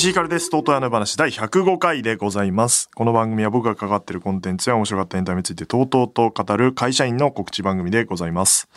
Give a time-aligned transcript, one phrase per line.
[0.00, 0.48] 石井からです。
[0.48, 2.88] とうとう屋の話第105回でございます。
[2.94, 8.70] この番組は僕が関わっているコンテンツや面白かったエンタメについてとうとうと語る会社員の告知番組でございます。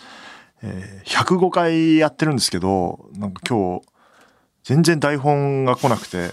[0.62, 3.86] えー、105回やってるんですけど、なんか今日、
[4.64, 6.32] 全然台本が来なくて、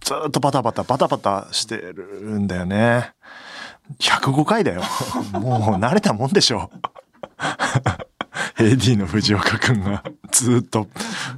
[0.00, 3.12] ずっとバタバタバタバタしてるんだよね。
[3.98, 4.82] 105回だよ。
[5.32, 6.70] もう慣れたもんでしょ。
[8.56, 10.86] AD の藤岡くんがずっと、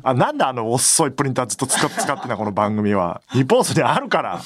[0.02, 3.23] あ、なんであの遅いプリンターずっと使っ使ってんだこの番組は。
[3.30, 4.41] 日本スにあるから、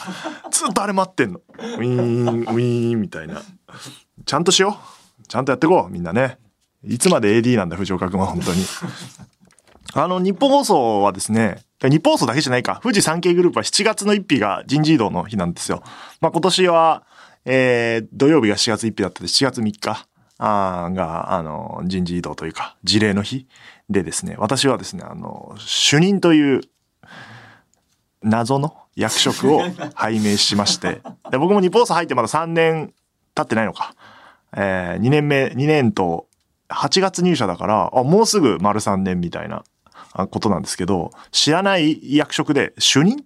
[0.51, 1.41] ずっとあれ待ってんの。
[1.59, 3.42] ウィーン、ウィーンみたいな。
[4.25, 4.78] ちゃんとしよ
[5.23, 5.27] う。
[5.27, 6.39] ちゃんとやっていこう、みんなね。
[6.84, 8.64] いつまで AD なんだ、藤岡くんは本当に。
[9.95, 12.80] あの、日本放送はですね、日本放送だけじゃないか。
[12.83, 15.83] 富士山系グループは7月の1日が人事異動の日なんですよ。
[16.21, 17.05] まあ今年は、
[17.45, 20.06] えー、土曜日が4月1日だったで、7月3日。
[20.39, 23.47] あが、あの、人事異動というか、事例の日
[23.89, 26.61] でですね、私はですね、あの、主任という
[28.22, 29.62] 謎の役職を
[29.95, 31.00] 拝命しまして、
[31.31, 32.93] で僕も日本入ってまだ3年
[33.34, 33.95] 経ってないのか。
[34.55, 36.27] えー、2年目、2年と
[36.69, 39.65] 8月入社だから、あ、もうすぐ丸3年みたいな
[40.31, 43.25] ことなんですけど、知らない役職で、主任？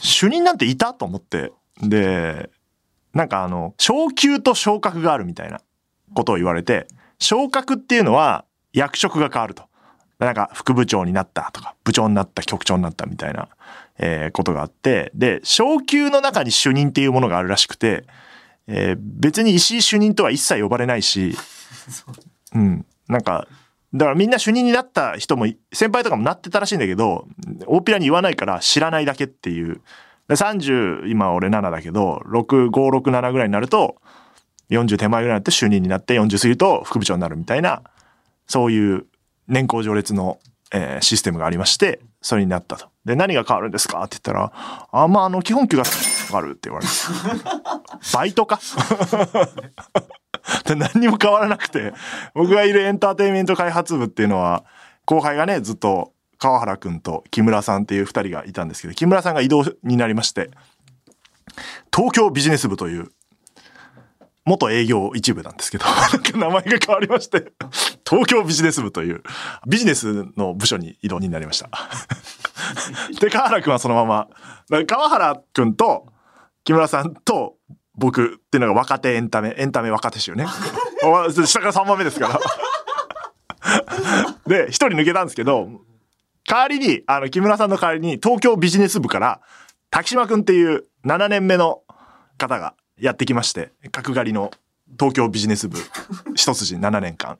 [0.00, 0.94] 主任なんていた？
[0.94, 1.52] と思って。
[1.82, 2.50] で、
[3.14, 5.60] なんかあの、昇給と昇格があるみたいな。
[6.14, 6.86] ことを言われて、
[7.18, 9.64] 昇格っていうのは役職が変わると。
[10.18, 13.48] なんか副部長になったとか、部長になった局長になったみたいな、
[13.98, 18.04] えー、ことがあって、で、昇給の中に主任っていうものがあるらしくて、
[18.66, 21.34] えー、別に石井主任とは一切呼ばれないし、
[22.54, 23.46] うん、なんか、
[23.92, 27.26] だからみんな主任になった人も、先輩とかもなってたらしいんだけど、
[27.66, 29.80] 大っぴらに言わないから知らないだけっていう。
[30.28, 33.96] 30、今俺7だけど、6、5、6、7ぐらいになると、
[34.70, 37.82] 40手前ぐらいになって主任になって40過ぎると副部長になるみたいな、
[38.46, 39.06] そういう
[39.48, 40.38] 年功序列の、
[40.72, 42.88] えー、システムがありまして、それになったと。
[43.04, 44.52] で、何が変わるんですかって言ったら、
[44.92, 46.92] あ、まあ、あの、基本給が変わるって言われて。
[48.14, 50.29] バイトかで
[50.76, 51.92] 何にも変わらなくて、
[52.34, 54.64] 僕がいるエンターテインメント開発部っていうのは、
[55.04, 60.50] 後輩がね、ずっと川原くんと木村さんっていう二人がいたんですけど、木村さんが異動になりまして、
[61.94, 63.10] 東京ビジネス部という
[64.44, 65.84] 元営業一部なんですけど、
[66.34, 67.52] 名前が変わりまして、
[68.08, 69.22] 東京ビジネス部という
[69.66, 71.68] ビジネスの部署に異動になりました。
[73.20, 74.28] で、川原くんはそのまま、
[74.86, 76.06] 川原くんと
[76.64, 77.56] 木村さんと
[78.00, 80.46] 僕っていうのが若手エンタメ、エンタメ若手衆ね。
[81.46, 82.40] 下から3番目ですから。
[84.48, 85.68] で、一人抜けたんですけど、
[86.48, 89.40] 代わりに、あの、木村さんの代わりに東京ビジネス部から、
[89.90, 91.82] 滝島くんっていう7年目の
[92.38, 94.50] 方がやってきまして、角刈りの
[94.98, 95.78] 東京ビジネス部
[96.34, 97.38] 一筋7年間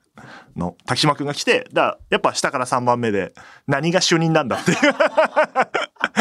[0.55, 3.33] の滝島くんが来て、だやっぱ下から3番目で
[3.67, 4.77] 何が主任なんだっていう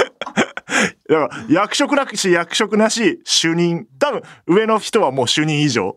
[1.08, 3.86] だから役職なし役職なし主任。
[3.98, 5.96] 多分上の人はもう主任以上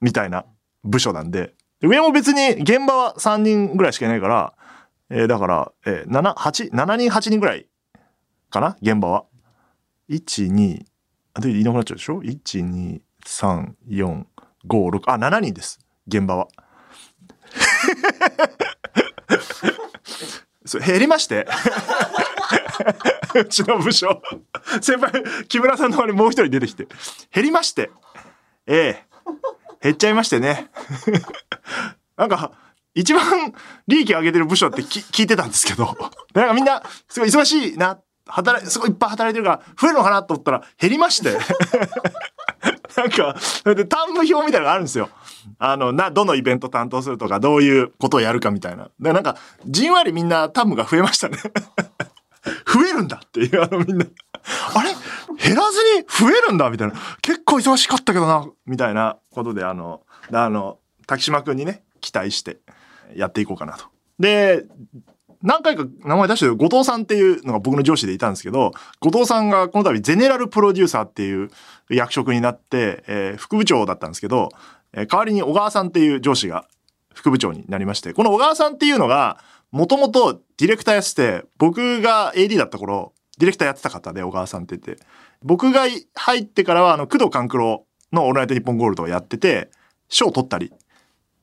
[0.00, 0.44] みたいな
[0.82, 1.54] 部署なんで。
[1.80, 4.54] 上も別に現場は3人ぐらいしかいないから、
[5.10, 7.66] えー、だから、えー、7、8、7人8人ぐらい
[8.50, 8.76] かな？
[8.80, 9.24] 現場は。
[10.08, 10.84] 1、2、
[11.34, 14.24] あで、いなくなっちゃうでしょ ?1、2、3、4、
[14.66, 15.78] 5、6、あ、7人です。
[16.06, 16.48] 現場は。
[20.64, 21.46] そ減りまして。
[23.34, 24.22] うちの部署。
[24.80, 26.86] 先輩木村さんの周りもう一人出てきて。
[27.32, 27.90] 減りまして。
[28.66, 29.14] ええ。
[29.82, 30.70] 減っちゃいましてね。
[32.16, 32.52] なんか
[32.94, 33.52] 一番
[33.86, 35.96] 利益上げてる部署って聞いてたんですけど。
[36.32, 37.98] なんかみんなすごい忙しいな。
[38.26, 41.36] 働、すごいいっぱい働いてるから増えるのかなと思ったら減りまして。
[42.96, 45.10] なんか、それで、単務表みたいなのがあるんですよ。
[45.58, 48.88] あの、な、どのイベント担当するとか、どういうことをやるかみたいな。
[49.00, 51.38] で、なんか、じんわりみんな単務が増えましたね。
[52.66, 54.06] 増えるんだっていう、あのみんな。
[54.74, 54.90] あれ？
[55.36, 56.94] 減らずに増えるんだみたいな。
[57.22, 60.02] 結構忙しかったけどな、みたいなことで、あの、
[60.32, 62.58] あの、滝島くんにね、期待して
[63.14, 63.86] やっていこうかなと。
[64.18, 64.64] で、
[65.44, 71.50] 何回か名前出してる後藤さんっていうのが僕の上司でいたんですけど、後藤さんがこの度ゼネラルプロデューサーっていう
[71.90, 74.48] 役職になって、えー、副部長だったんですけど、
[74.94, 76.64] えー、代わりに小川さんっていう上司が
[77.12, 79.38] 副部長になりまして、この小川さんっていうのが、
[79.70, 85.04] もともとディレクターやってて、僕が AD だった頃、ディレクターやってた方で小川さんって言って、
[85.42, 85.82] 僕が
[86.14, 89.68] 入ってからは、あの、工藤官九郎のオールナイトニッポンゴールドをやってて、
[90.08, 90.72] 賞を取ったり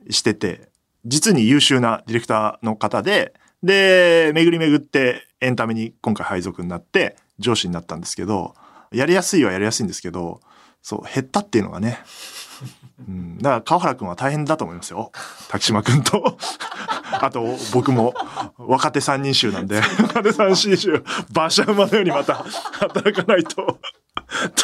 [0.09, 0.69] してて、
[1.05, 3.33] 実に優秀なディレクターの方で、
[3.63, 8.55] で、巡り巡ってエンタメに今回配属になって上司になったんですけど、
[8.91, 10.41] やりやすいはやりやすいんですけど、
[10.81, 11.99] そう、減ったっていうのがね。
[13.07, 15.11] うん、だから川原くんは大変だと思いますよ。
[15.49, 16.37] 滝島くんと。
[17.11, 18.13] あと、僕も
[18.57, 21.03] 若手三人衆なんで、若手三人衆、
[21.35, 23.79] 馬車馬のようにまた働かないと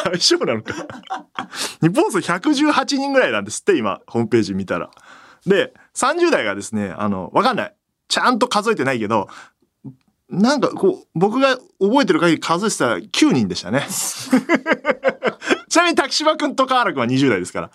[0.05, 0.73] 大丈夫なのか。
[1.81, 4.89] 日本数118人ぐらいなんですって、今、ホームページ見たら。
[5.45, 7.76] で、30代がですね、あの、わかんない。
[8.07, 9.27] ちゃんと数えてないけど、
[10.29, 13.87] なんかこう、僕が覚えてる限り数えてたら9人でしたね。
[15.69, 17.71] ちなみに滝島くんと河原くんは20代ですから。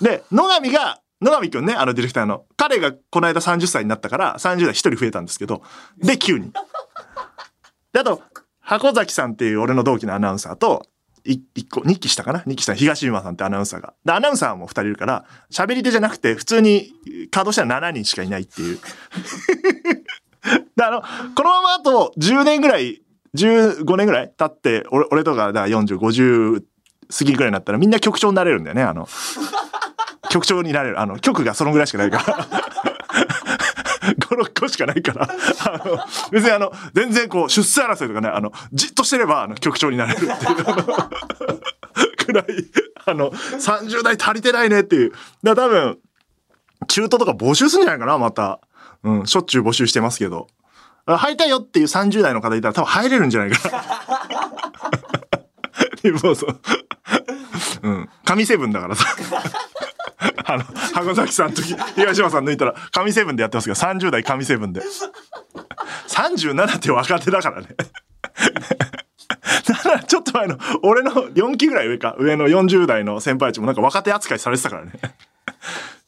[0.00, 2.44] で、野上が、野上くんね、あのディレクターの。
[2.56, 5.62] 彼がこの間30歳になったから、30代1人増えたんですけど、
[5.98, 6.52] で、9人。
[7.92, 8.22] で、あと、
[8.60, 10.86] 箱崎さんっていう俺の同期のアナウンサーと、
[11.26, 13.94] い一個、2期したかな ?2 期した東島さんってアナウンサーが。
[14.04, 18.78] で、アナウンサーも2人いるから、喋り手じゃなくて、普通に稼働したら7人しかいないっていう。
[20.76, 23.02] で、あの、このままあと10年ぐらい、
[23.34, 26.62] 15年ぐらい経って、俺、俺とか、だから40、50
[27.10, 29.08] 過ぎぐらいになったらみんな局長になれるんだよね、あの。
[30.30, 31.00] 局長になれる。
[31.00, 32.95] あの、局がそのぐらいしかないから。
[34.14, 35.28] 5、6個しかないから。
[35.64, 35.98] あの、
[36.30, 40.84] 別にあの、全然こう、出世争いとかね、あの、じっとしてれば、あの、局長になれるっていう、あの、
[42.16, 42.44] くらい、
[43.06, 45.12] あの、30代足りてないねっていう。
[45.42, 45.98] だ多分、
[46.88, 48.60] 中途とか募集するんじゃないかな、また。
[49.02, 50.48] うん、しょっちゅう募集してますけど。
[51.06, 53.84] 入りたいよっていう30代の方いたら多分入れるんじゃないかな。
[56.02, 56.60] 日本そう。
[57.82, 58.08] うん。
[58.24, 59.06] 神セブンだからさ。
[60.44, 60.64] あの、
[60.94, 64.82] 箱崎さんと東山さん抜いたら、神セブンでやってますけど、30代神セブンで。
[66.08, 67.68] 37って若手だからね。
[69.66, 74.92] だちょっと前の、俺の4期ぐらい上か、上の40代の先輩たちもなんか若手扱いされてたからね。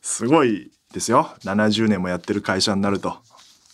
[0.00, 1.34] すごいですよ。
[1.44, 3.18] 70年もやってる会社になると。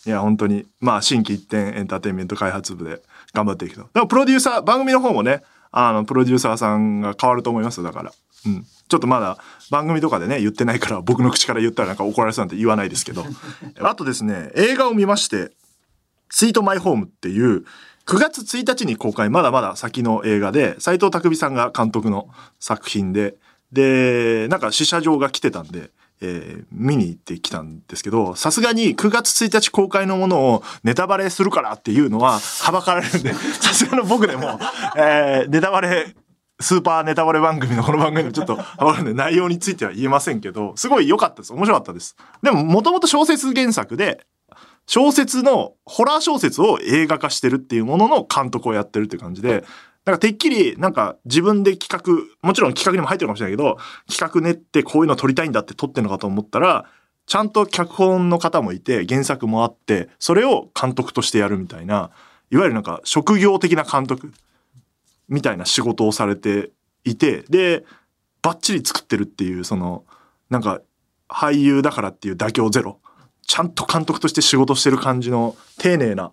[0.05, 3.01] いや、本当に、まあ、新規一点エンターテインメント開発部で
[3.33, 3.81] 頑張っていくと。
[3.81, 5.41] だからプロデューサー、番組の方もね、
[5.71, 8.11] あの、プロデューサーさんが変わると思います、だから。
[8.45, 8.65] うん。
[8.87, 9.37] ちょっとまだ
[9.71, 13.25] 番組とかでね、言ってないから、僕の口から言ったらなんか怒られそうなんて言わないですけど。
[13.81, 15.51] あとですね、映画を見まして、
[16.29, 17.65] スイートマイホームっていう、
[18.05, 23.35] 9月1日に公開、まだまだ先の映画で、斎藤匠さんが監督の作品で、
[23.71, 25.89] で、なんか試写場が来てたんで、
[26.21, 34.59] えー見に行ってきたんですけど、さすがに9月1日公開のものをネタバレするからっていうのは、はばかられるんで、さすがの僕でも、
[34.97, 36.15] えーネタバレ、
[36.59, 38.57] スーパーネタバレ番組のこの番組でもちょっと、
[39.13, 41.53] 内容については言えませんけど、すごい良かったです。
[41.53, 42.15] 面白かったです。
[42.41, 44.25] でも、もともと小説原作で、
[44.87, 49.65] 小説の、ホラー小説を映画化してるっていうものの監督をやってるって感じで、
[50.05, 56.85] なんかてっきり、なんか自分で企画、もちろん企画にも入ってるかもしれないけど、企画練ってこういうの撮りたいんだって撮ってるのかと思ったら、
[57.25, 62.11] ちゃんと脚本の方もいて、原作もあって、それを監督としてやるみたいな、
[62.51, 64.31] いわゆるなんか職業的な監督
[65.27, 66.71] みたいな仕事をされて
[67.03, 67.85] いて、で、
[68.41, 70.05] バッチリ作ってるっていう、その、
[70.49, 70.81] なんか
[71.27, 72.99] 俳優だからっていう妥協ゼロ。
[73.47, 76.31] ちゃんと監督として仕事してる感じの丁寧な、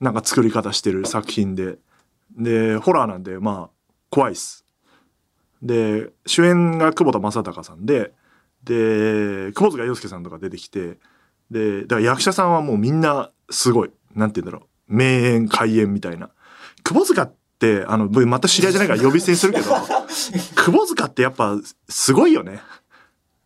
[0.00, 1.78] なんか作り方してる作品で。
[2.36, 4.64] で、ホラーなんで、まあ、怖いっす。
[5.62, 8.12] で、主演が久保田正孝さんで、
[8.64, 10.98] で、久保塚洋介さんとか出てきて、
[11.50, 13.90] で、だから役者さんはもうみんなすごい。
[14.14, 14.94] なんて言うんだろう。
[14.94, 16.30] 名演、開演みたいな。
[16.82, 17.34] 久保塚っ、
[17.86, 19.70] あの、僕また知り合いじゃないから呼び捨てにするけど、
[20.56, 22.62] 久保塚ってやっぱすごいよね。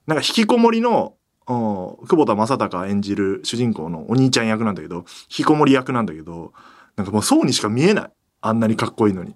[0.07, 1.15] なんか引きこもりの、
[1.47, 6.53] うん久保田正孝演じる主人公のお兄ちゃん役なんだけど、引きこもり役なんだけど、
[6.97, 8.13] なんかもうそうにしか見えない。
[8.41, 9.35] あんなにかっこいいのに。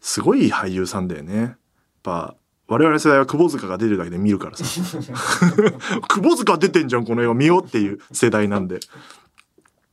[0.00, 1.36] すごい俳優さんだよね。
[1.36, 1.56] やっ
[2.02, 2.36] ぱ、
[2.68, 4.64] 我々世代は久保塚が出てるだけで見るからさ。
[6.08, 8.80] 久保塚出てんじゃん、この映画見ようっていう世代なんで。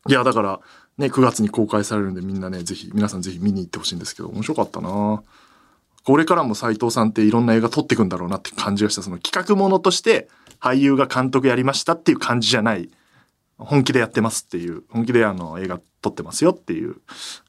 [0.07, 0.59] いや、だから、
[0.99, 5.23] ね、9月に公開されるんでみんなね、ぜひ、皆さんぜひ見に行ってほしいんですけど、面白かったな
[6.03, 9.01] これからも斉藤さんっていろんな映画撮ってくんだろうなって感じがした。
[9.01, 10.27] その企画ものとして
[10.59, 12.89] 俳優が監督やりましたっていう感じじゃない。
[13.57, 16.95] 本気でやってますっていう、本気であの映画撮ってますよっていう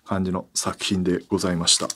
[0.05, 1.89] 感じの作品でございました。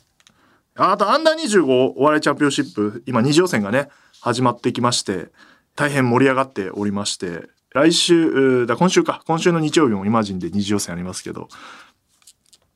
[0.77, 3.89] あと、アンダー25お笑いチャンピオンシップ、今二次予選がね、
[4.21, 5.29] 始まってきまして、
[5.77, 11.49] 大変盛り上がっておりまして、来週、だ今週か、今週の日曜日もイマジンで二次予選ありますけど、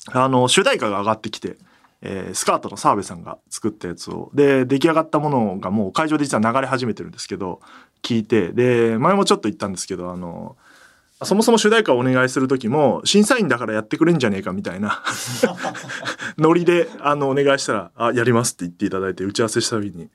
[0.09, 1.57] あの、主題歌が上がってきて、
[2.03, 7.61] えースカートの澤部さんが作ったやつを、で、出来上がったものがもう会場で実は流れ始めてるんですけど、
[8.03, 10.57] 聞いて、で、前もちょっと言ったんですけど、あの、
[11.23, 15.05] そもそも主題歌をお願いする時も、審査員だからやってくれんじゃねえかみたいな
[16.39, 20.09] ノリで、あの、お願いしたら、あ、やりますって言っていただいて、打ち合わせした時に、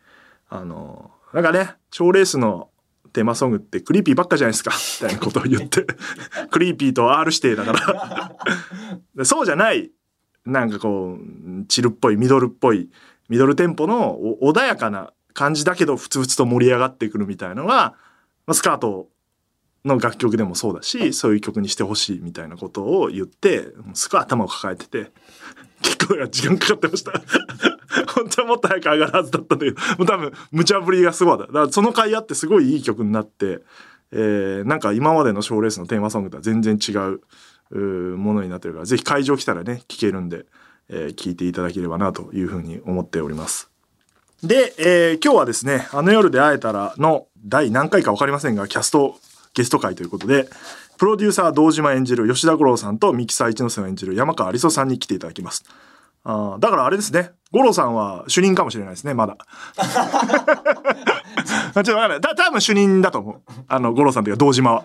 [0.49, 2.69] あの、なんかね、賞レースの
[3.13, 5.85] テーマソングって Creepy ばっかじゃないですか、 みたいなことを言って、
[6.49, 8.35] Creepy と R 指定だから。
[9.15, 9.91] で そうじゃない
[10.45, 12.89] なんかこうチルっぽいミドルっぽい
[13.29, 17.95] ミドルテンポのお穏やかな感じだけどふつふつと盛り上がってくるみたいなのが、
[18.45, 19.07] まあ、スカート
[19.85, 25.11] の楽曲でもそうだしそういう曲にしてほしいみたいなことを言ってすごい頭を抱えてて
[25.81, 27.13] 結構時間かかってました
[28.15, 33.59] 本当はもっと早く上がるはずだったんだけどもう多分無茶ぶりがすごいだだからその回あってすごいいい曲になって、
[34.11, 37.21] えーなんか今までの賞ーレースのテーマソングとは全然違う
[37.71, 40.45] うものになってるからぜひ会場来たらね聴けるんで、
[40.89, 43.69] えー聞いていただければなというふうに思っております。
[44.43, 49.15] で、えー今日はですね、あの夜で会えたらの第何回か分かりませんが、キャスト、
[49.53, 50.49] ゲスト会ということで、
[50.97, 55.63] プロデューサー堂島演じる吉田五郎さんとミキサー一ノ瀬を演じる山川有沙さんに来ていただきます。
[56.25, 59.37] あだからあれですね、五郎さんは主任かもしれないですね、まだ。
[61.73, 62.21] ちょっとわかんない。
[62.21, 63.41] た多分主任だと思う。
[63.67, 64.83] あの、五郎さんというか堂島は。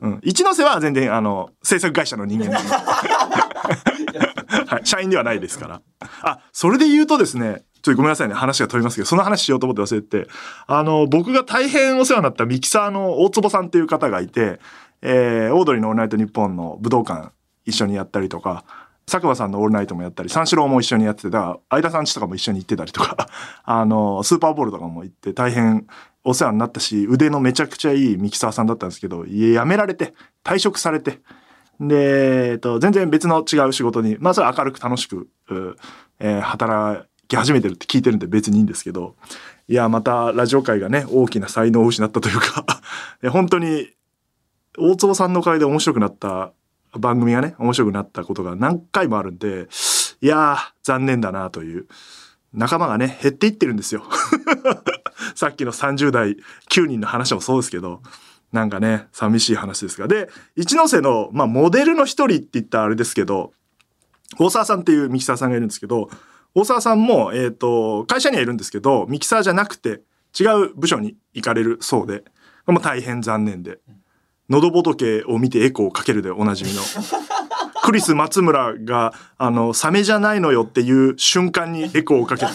[0.00, 0.20] うん。
[0.22, 2.74] 一ノ瀬は全然、あの、制作会社の人間なので
[4.66, 5.82] はい、社員ではないですから。
[6.22, 10.28] あ、それで言うとですね、ちょっとごめんなさいね、話が飛びますけど、その話しようと思って忘れてて、
[10.66, 14.60] あの、僕が大変お世話になったミキサーの大坪さんっていう方がいて、
[15.02, 17.30] えー、オードリーのオールナイトニッポンの武道館
[17.64, 18.64] 一緒にやったりとか、
[19.08, 23.28] 佐久間さんのオールナイトもやったり、三四郎も一緒にやってて、だから、相田さんちとかも一緒に行ってたりとか、
[23.62, 25.86] あの、スーパーボールとかも行って大変
[26.24, 31.20] お世話になったし、腕のめちゃくちゃいいミキサーさんだったんですけど、いや辞められて、退職されて、
[31.78, 35.28] で、えっと、全然別の違う仕事に、まあそれは明るく楽しく、
[36.18, 39.14] えー働き始めてるって聞いてるんで別にいいんですけど、
[39.68, 42.64] いや、またラジオ界がね、大きな才能を失ったというか、
[43.30, 43.88] 本当に、
[44.78, 46.52] 大坪さんのおかげで面白くなった
[46.98, 49.68] 番組がね、面白くなったことが何回もあるんで、
[50.20, 51.86] いやー、残念だなという。
[52.52, 54.02] 仲間がね、減っていってるんですよ。
[55.34, 56.36] さっきの30代
[56.70, 58.02] 9人の話もそうですけど、
[58.52, 60.08] なんかね、寂しい話ですが。
[60.08, 63.52] で、一ノ瀬の、まあ、モデルの一人って言ったらあれですけど、
[64.38, 66.08] 大沢さんっていうミキサーさんがいるんですけど、
[66.54, 70.02] 大沢さんも、えっ、と、会社にはいるんですけど、ミキサーじゃなくて、
[70.38, 72.24] 違う部署に行かれるそうで、
[72.66, 73.78] もう大変残念で。
[74.48, 76.82] 喉仏を見てエコーをかけるでおなじみの。
[77.82, 82.52] クリス松村が、あの、サメじゃないのよっていう瞬間にエコーをかけて、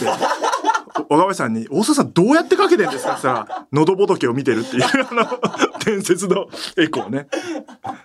[1.10, 5.40] 小川さんに、大沢さんどうやってかけてんですかって言ったら、喉仏を見てるっていう、あの、
[5.86, 7.28] 伝説のエコーね。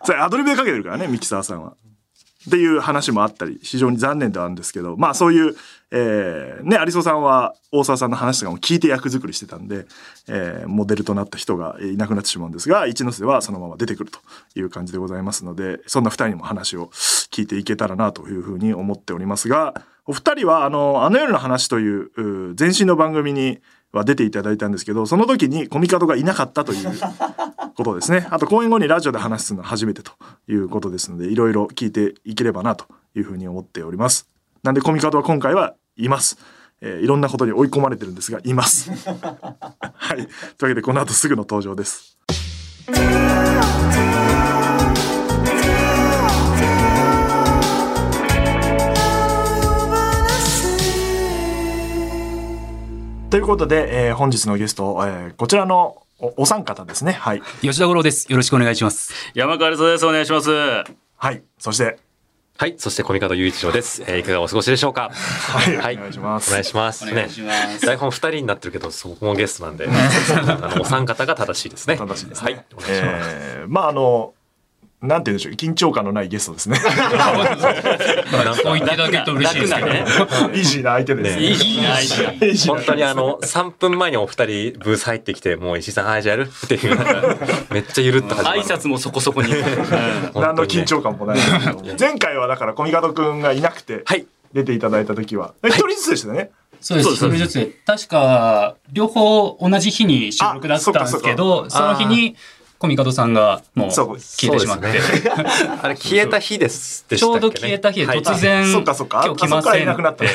[0.05, 1.75] それアドリブでかけてるからね、ミキサーさんは。
[2.47, 5.57] っていう話もあったり、非常に残念ではあるんですけど、まあそういう、
[5.91, 9.87] えー、ね、有曽さんは大沢さんの話とかも聞いて役作りしてたんで、
[10.29, 14.21] えー、モデルとなった人がいなくなってしまうんですが、一ノ瀬はそのまま出てくると
[14.55, 16.87] いう感じでございますので、そんな二人にも話を
[17.33, 19.75] 聞いていけたらなというふうに思っておりますが、
[20.07, 23.59] お二人はあの、あの夜の話という、う前身の番組に
[23.93, 26.89] は出ていただいたんですけど、その時にコミカドがいなかったという
[27.77, 28.27] ことですね。
[28.31, 30.13] あと公演後にラジオで話すのは初めてと
[30.49, 34.29] いうことですので、いろいろ聞いていければなというふうに思っております。
[34.63, 36.39] なんでコミカドは今回はいます。
[36.81, 38.91] えーいろんなことに追い込まれてるんですが、います。
[39.01, 40.17] はい。
[40.17, 40.29] というわ
[40.69, 42.19] けでこの後すぐの登場です。
[53.37, 57.13] ということで、えー本日のゲスト、えーこちらのおお三方ですね。
[57.13, 57.43] はい。
[57.61, 58.33] 吉田五郎です。
[58.33, 59.13] よろしくお願いします。
[59.35, 60.07] 山川です。
[60.07, 60.51] お願いします。
[60.51, 61.43] はい。
[61.59, 61.99] そして、
[62.57, 64.03] はい、そしてコミカド雄一郎です。
[64.07, 65.11] えーいかがお過ごしでしょうか？
[65.13, 65.97] はい。
[65.99, 66.49] お願いします。
[66.49, 67.05] お願いします。
[67.05, 71.99] お願いしますね、台本二人になってるけど、そこもゲストなんで、あのお三方が正しいですね。
[71.99, 72.55] 正しいですね。
[72.55, 73.31] はい、お願いします。
[73.35, 74.33] えーまああの、
[75.03, 76.77] なんて言うんでしょう、緊張感のないゲストですね。
[76.77, 79.87] そう言っていただけると嬉しいですけど。
[79.93, 81.39] イージーな相手です。
[81.39, 86.51] イージーな本当にあの、3分前にお二人ブース入ってきて、もう石井さん、はい、じゃあやる？
[86.51, 86.99] っていう、
[87.71, 88.61] めっちゃゆるっと始まる。
[88.63, 89.53] 挨拶もそこそこに。
[89.55, 89.67] うん
[90.35, 91.39] 何の緊張感もない。
[91.99, 94.27] 前回はだから、コミカドくんがいなくて、はい。
[94.53, 96.51] 出ていただいた時は、一人ずつでしたね。
[96.81, 97.11] そうです。
[97.11, 97.77] 一人ずつ。
[97.87, 102.37] 確か、両方同じ日に収録だったんですけあど、その日に、
[102.79, 104.87] コミカドさんがもう消えてしまって。
[105.83, 107.07] あれ、消えた日です。
[107.09, 109.23] でちょうどしたっけね消えた日ではい突然、そっかそっか。
[109.25, 110.27] 今日来ませんいなくなって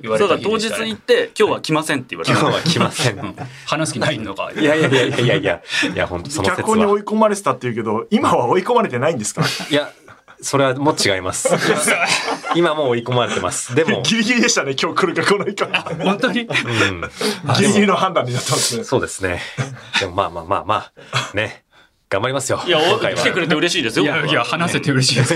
[0.00, 2.38] 言われたそうだ、当日行って、今日は来ませんって言われた。
[2.40, 3.18] 今日は来ません。
[3.18, 4.50] うん話す気ないのか。
[4.56, 5.60] いやいやいやいやいやいや、
[5.94, 6.98] いや、本当その説脚本に追は。
[7.00, 9.42] い込まれてたっていうけど、今は追い込まれてないんですか？
[9.70, 9.90] いや、
[10.40, 11.48] それはもう違います。
[12.54, 13.74] 今もう追い込まれてます。
[13.74, 15.66] でも、ギリギリでしたね、今日来るか来ないか。
[16.04, 16.42] 本当に？
[16.42, 17.10] うん。
[17.58, 18.84] ギリギリの判断になってますね。
[18.84, 19.40] そうですね。
[19.98, 20.92] でもまあまあまあまあ、
[21.34, 21.63] ね。
[22.14, 22.62] 頑張りますよ。
[22.66, 24.04] いや、お今回は来てくれて嬉しいですよ。
[24.04, 25.34] いや、いや、話せて嬉しいです。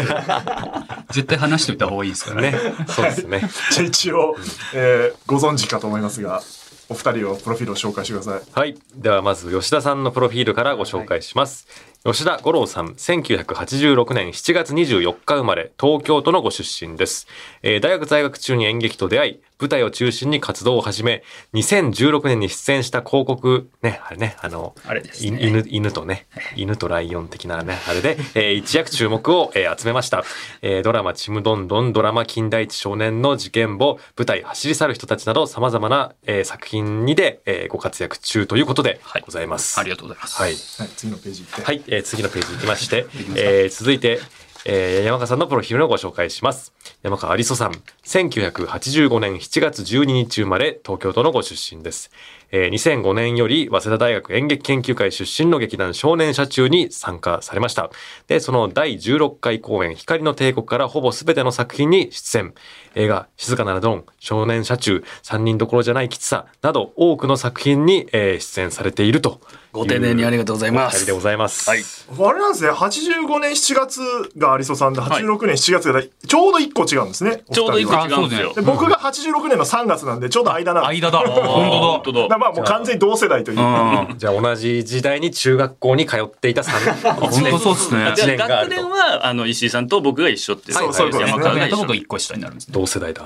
[1.11, 2.53] 絶対話しといた方がいいですからね。
[2.53, 2.59] ね。
[2.89, 3.43] そうですね。
[3.73, 4.37] じゃあ一応、
[4.75, 6.43] えーご存知かと思いますが、
[6.91, 8.41] お二人をプロフィールを紹介してください。
[8.53, 8.75] はい。
[8.95, 11.67] ではまず吉田さんのプロフィールからご紹介します。
[12.05, 17.27] 吉田五郎さん、1986年7月24日生まれ、東京都のご出身です。
[17.63, 21.23] えー大学在学中に演劇と出会い、舞台を中心に活動を始め、
[21.55, 30.25] 2016年に出演した広告、ね、あれね、あの、あれですねい犬、犬とね、 犬とライオン的なね、あれで、えー一躍注目を、えー集めました。
[30.63, 39.79] えードラマちむどんどん、ドラマ金田一少年の事件簿、舞台走り去る人たちなど様々な、えー作品にで、えーご活躍中ということではいございます。
[39.81, 40.41] ありがとうございます。
[40.41, 40.53] はい。
[40.53, 40.57] はい、
[40.97, 41.63] 次のページ行って。
[41.65, 44.21] はい、えー次のページ行きましてえー続いて、
[44.65, 46.73] えー山川さんのプロフィールをご紹介します。
[47.03, 47.73] 山川有磯さん、
[48.05, 52.11] 1985年7月12日生まれ、東京都のご出身です。
[52.51, 57.91] えー2005年より、早稲田大学演劇研究会出身の劇団少年社中に参加されました。
[58.27, 62.55] で、その第16回公演、光の帝国からほぼ全ての作品に出演。
[62.95, 69.41] 映画、静かなるドン、少年社中、三人どころじゃないきつさ、など多くの作品に、えー出演されていると。
[69.73, 71.69] ご丁寧にありがとうございますでございます。
[71.69, 71.81] はい
[72.19, 74.01] あれなんですね、85年7月
[74.39, 77.43] が有曽さんで、86年7月がちょうど1個違うんですね。
[77.53, 81.05] ちょうど一個違うんですよで僕が86年の3月なんで、ちょうど間なんです。
[81.05, 81.19] 間だ。
[81.27, 82.29] 本本当だ。
[82.29, 83.59] だまあもう完全に同世代という。
[83.59, 84.15] うん。
[84.19, 88.37] じゃあ同じ時代に中学校に通っていた3 本当そうですね。
[88.37, 92.75] 学年はあの石井さんと僕が一緒っていうそうそういうことですね山川が一緒と僕が一個下になるんですね。
[92.75, 93.23] 同世代だ。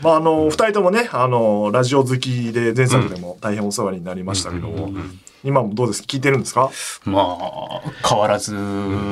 [0.00, 4.90] まああの、二人ともね、あの、ラジオ好きで前作でも大変お世話になりましたけども、
[5.46, 6.02] 今もどうです？
[6.02, 6.70] 聞いてるんですか？
[7.04, 8.58] まあ、変わらずね。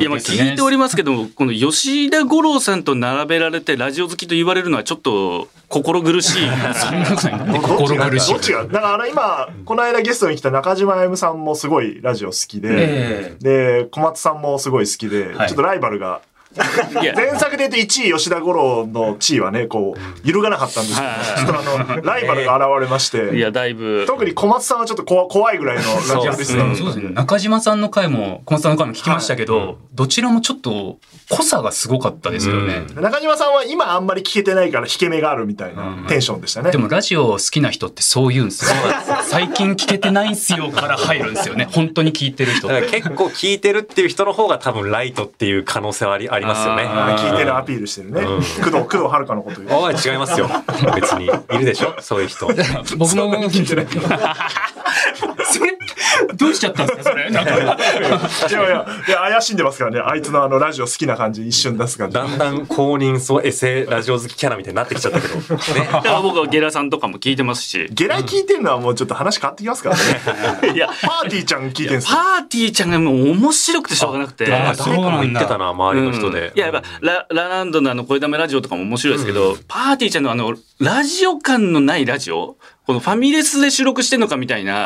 [0.01, 6.49] いやまあ聞いておりますけどもこの吉田五郎さんと並べられてラジオ好きと言われるのはちょっと心苦しい。
[7.63, 8.33] 心苦しい。
[8.33, 8.41] どっ。
[8.41, 8.65] ちが？
[8.67, 13.37] だからあの今、この間ゲストに来た中島あゆむさんもすごいラジオ好きで、え。
[13.41, 15.49] で、小松さんもすごい好きで、はい。
[15.49, 16.21] ちょっとライバルが、
[16.95, 24.05] 前作で言うと1位吉田五郎の地位はね、こう、揺るがなかったんですけど、はいちょっとあの、ライバルが現れまして、いやだいぶ。
[24.07, 27.11] 特に小松さんはちょっと怖怖いぐらいのラジオリスナーそうですね。
[27.11, 30.99] 中島さんの回も、小松さんの回も聞きましたけど、どちらもちょっと
[31.31, 32.85] 濃さがすごかったですよね。
[32.95, 36.71] 中島さんは今あんまり聞けてないから引け目があるみたいなテンションでしたね。
[36.71, 38.77] でもラジオ好きな人ってそう言うんですよ。
[39.25, 41.69] 最近聞けてないんすよから入るんですよね。
[41.71, 42.69] 本当に聞いてる人。
[42.69, 46.83] 結構聞いてるっていう人の方が多分ライトっていう可能性はありありますよね。
[46.85, 48.21] あ聞いてるアピールしてるね。
[48.23, 49.81] 工藤、工藤遥のこと言う。
[49.83, 50.49] おい、違いますよ。
[50.95, 51.27] 別に。
[51.27, 51.95] いるでしょ？
[52.01, 52.47] そういう人。
[52.97, 53.87] 僕も聞いてない。
[55.47, 55.74] それ、
[56.37, 57.31] どうしちゃったんですかそれ？
[57.31, 60.01] なんかいやいや、いや怪しんでますからね。
[60.01, 62.15] あいつのあのラジオ好きな感じ一瞬出す感じ。
[62.15, 65.35] だんだん公認そうエセラジオ好きキャラみたいになってきちゃったけど。
[65.37, 65.45] ね。
[65.93, 70.73] だから僕はゲラさんとかも聞いてますしゲラ聞いてるのはもうちょっと話変わってきますからね。
[70.75, 72.17] いやパーティーちゃん聞いてんすよ。
[72.17, 76.41] パーティーちゃんがもう面白くてしょうがなくてあ誰かも言ってたな、周りの人で。
[76.41, 84.85] うんいややっぱララランドのあの声だめラジオとかも面白いですけど、パーティーちゃんのあのラジオ感のないラジオこのファミレスで収録してんのかみたいな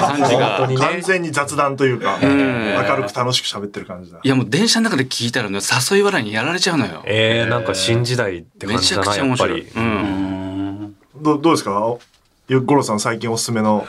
[0.00, 0.66] 感じが。
[0.68, 0.76] ね。
[0.76, 2.20] 完全に雑談というか、ん。
[2.22, 4.20] 明るく楽しく喋ってる感じだ。
[4.22, 5.58] いやもう電車の中で聞いたらね
[5.90, 7.02] 誘い笑いにやられちゃうのよ。
[7.04, 9.66] えー、なんか新時代ってめ感じだな、ちゃくちゃ面やっぱり。。
[9.68, 9.84] 白い。
[9.84, 9.92] うん。
[9.92, 9.98] う
[10.86, 11.70] んどどうですか？
[12.48, 13.86] よ五郎さん最近おすすめの。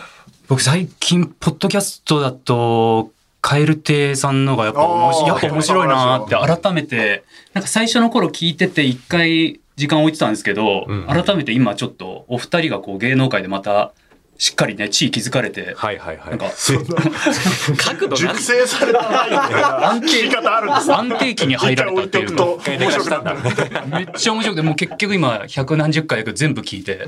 [0.48, 3.12] 僕最近、ポッドキャストだと、
[3.42, 5.36] カエル亭さんのがやっぱ面白いあー。
[5.36, 13.94] やっぱ面白いなーって改めて、なんか最初の頃聞いてて一回時間置いてたんですけど、うん改めて今ちょっとお二人がこう芸能界でまた
[14.38, 16.30] しっかりね、地位築かれて、はいはいはい。
[16.32, 16.46] なんか
[17.78, 20.98] 角度熟成されたラインみたいな言い方あるんですよ。
[20.98, 23.86] 安定期に入られたっていうとくと面白くなった。
[23.86, 27.08] めっちゃ面白くて、もう結局今百何十回全部聞いて、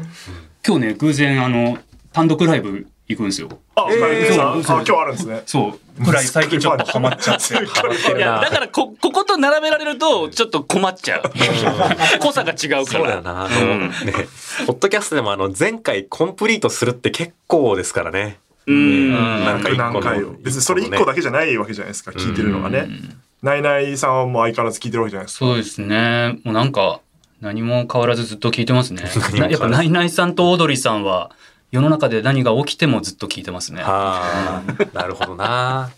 [0.68, 1.78] 今日ね、偶然あの、
[2.14, 3.50] 単独ライブ行くんですよ。
[3.76, 5.44] あ、えーあ今日あるんですね。
[5.46, 6.04] そう。
[6.04, 7.54] くらい最近ちょっとハマっちゃって。
[8.18, 11.24] いやだからこここと並べられるとちょっと困っちゃう
[12.20, 13.46] 濃さが違うからそうだよな。
[13.46, 13.91] あの、ね、
[14.65, 18.39] ポッドキャストでもあの、前回コンプリートするって結構ですからね。
[18.68, 20.36] うんなん何回を。
[20.39, 22.88] 別にそれ一個だけじゃないわけじゃないですか、聞いてるのがね。
[23.44, 25.46] ナイナイさんはもう相変わらず聞いてるわけじゃないですか。
[25.46, 26.39] そうですね。
[26.44, 27.00] もうなんか、
[27.41, 29.04] 何も変わらずずっと聞いてますね。
[29.50, 31.30] やっぱ、ナイナイさんとオードリーさんは、
[31.71, 33.82] 世の中で何が起きてもずっと聞いてますね。
[33.84, 35.91] ああ、なるほどな。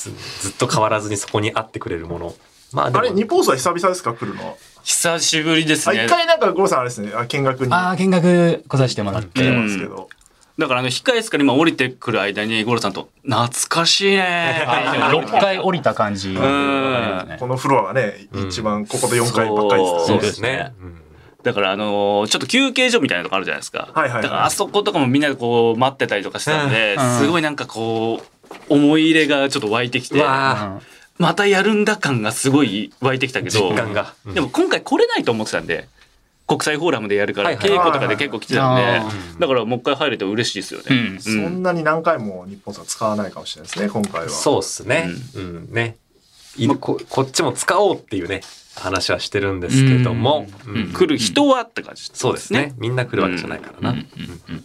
[0.00, 0.10] ず
[0.42, 2.34] ずっと変わらずにそこに会ってくれるもの。
[2.72, 4.56] まああれ、日本放送は久々ですか来るの。
[4.82, 9.40] 久しぶりですあ、ね一回なんか五郎さんあれですね、あ見学にああ、見学来させてもらって。
[9.40, 10.08] 来てますけど。
[10.56, 16.30] だからあの控え室から今降りてくる間に五郎さんと「懐かしいね」6回降りた感じ。
[16.30, 20.22] んこのフロアはね、一番ここで4回ばっかりですそうね。
[20.22, 20.72] ですね。
[20.80, 21.03] うん
[21.44, 23.90] だからあのーちょっと休憩所みたいなとこあるじゃないですか。
[23.94, 30.22] はいはいはいだからあそことかもみんなでこう待ってたりとかしてたんで、うんすごいなんかこう思い入れがちょっと湧いてきて
[31.18, 34.14] またやるんだ感がすごい湧いてきたけど、実感が。
[34.26, 35.86] うんでも今回来れないと思ってたんで、
[36.46, 40.86] 国際フォーラムでやるから稽古とかで結構来てたんであ、だからもう一回入れて嬉しいですよね。
[40.90, 44.28] うんそんなに何回も日本さん使わないかもしれないですね、今回は。
[44.30, 45.10] そうっすね。
[45.36, 45.96] うん、ね。
[46.56, 48.40] いここっちも使おうっていうね、
[48.76, 50.76] 話はしてるんですけども、うん。
[50.76, 50.92] うん。
[50.92, 52.74] 来る人はって感じそうですね。。
[52.78, 54.02] みんな来るわけじゃないからな。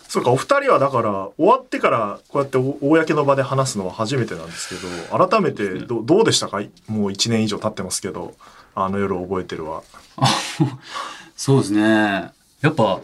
[0.07, 4.75] そうかお二人はだから終わってからこうやってお公の場で話すのは初めてなんですけ
[5.15, 6.59] ど改めてどどうでしたか？
[6.87, 8.33] もう1年以上経ってますけど
[8.75, 9.83] あの夜を覚えてるわ。
[11.35, 12.31] そうですね。
[12.61, 12.99] やっぱ、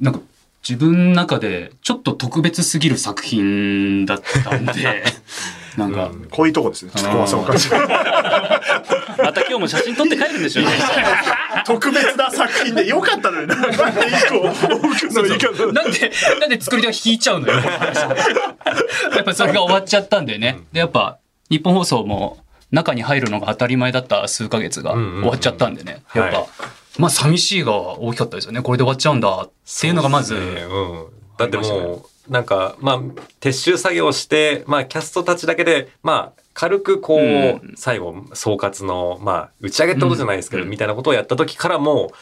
[0.00, 0.20] なんか、
[0.66, 4.72] 自分の中でちょっと特別すぎる作品だったんで、
[5.76, 10.70] なんか、こういうとこですねちょっと怖さを感じるまた今日も写真撮って帰るんでしょうね。
[11.66, 13.76] 特別な作品でよかったのにななんで
[14.08, 14.68] 一個多く
[15.14, 17.54] の言い方なんで、なんで作り手が引いちゃうのよ。
[17.54, 20.60] やっぱそれが終わっちゃったんでね。
[20.72, 21.18] で、やっぱ、
[21.50, 22.38] 日本放送も
[22.70, 26.02] 中に入るのが当たり前だった数ヶ月がうんうんうん終わっちゃったんでね。
[26.14, 26.46] やっぱ、はい
[26.98, 28.62] まあ寂しいが大きかったですよね。
[28.62, 31.06] これで終わっちゃうんだっていうのがまず、ねうん。
[31.38, 33.00] だってもう、なんか、まあ、
[33.40, 37.74] 撤収作業して、まあ、キャストたちだけで、まあ、軽くこう、うん。
[37.76, 40.70] 最後、総括の、まあ、打ち上げってことじゃないですけど、うん。
[40.70, 42.16] みたいなことをやった時からもう、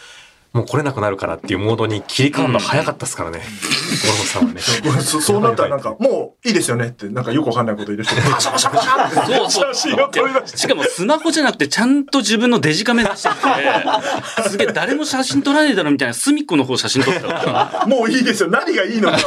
[0.55, 3.41] もう来れなくなるからっていうモードに切り替わるの早かったですからね。
[3.41, 4.61] 五郎さんはね。
[5.03, 9.75] そそうなったらなんかもういいですよねってなんかよくわかんないこと言う人がパシャパシャパシャってそうそう。
[9.75, 10.59] 写真を撮り出して。
[10.59, 17.85] しかもスマホじゃなくてちゃんと自分のデジカメ出してて、すげえ誰も写真撮らねえだろみたいな隅っこの方写真撮ってた。
[17.89, 18.49] もういいですよ。
[18.49, 19.19] 何がいいのか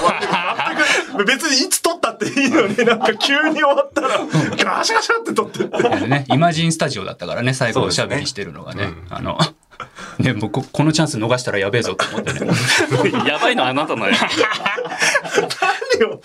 [1.12, 1.26] 全く。
[1.26, 6.08] 別にいつ撮ったっていいのになんか急に終わったらガシャガシャって撮ってって。
[6.08, 8.94] ね、イマジンスタジオだったからね、最後おしゃべりしてるのがね。
[9.10, 9.38] あの、
[10.20, 12.52] ね、もうここのチャンス逃したらやべえぞと思ってね。
[13.28, 14.22] やばいのはあなたのやつ。
[16.00, 16.22] 何を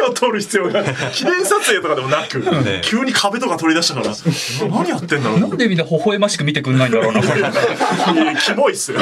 [0.00, 4.14] 何を撮る必要が記念撮影とかでもなく、ね急に壁とか取り出したから
[4.68, 7.40] 何やってんだろうなんでみんな微笑ましく見てくんないんだろうな、これ。
[7.40, 7.42] い
[8.26, 9.00] やキモいっすよ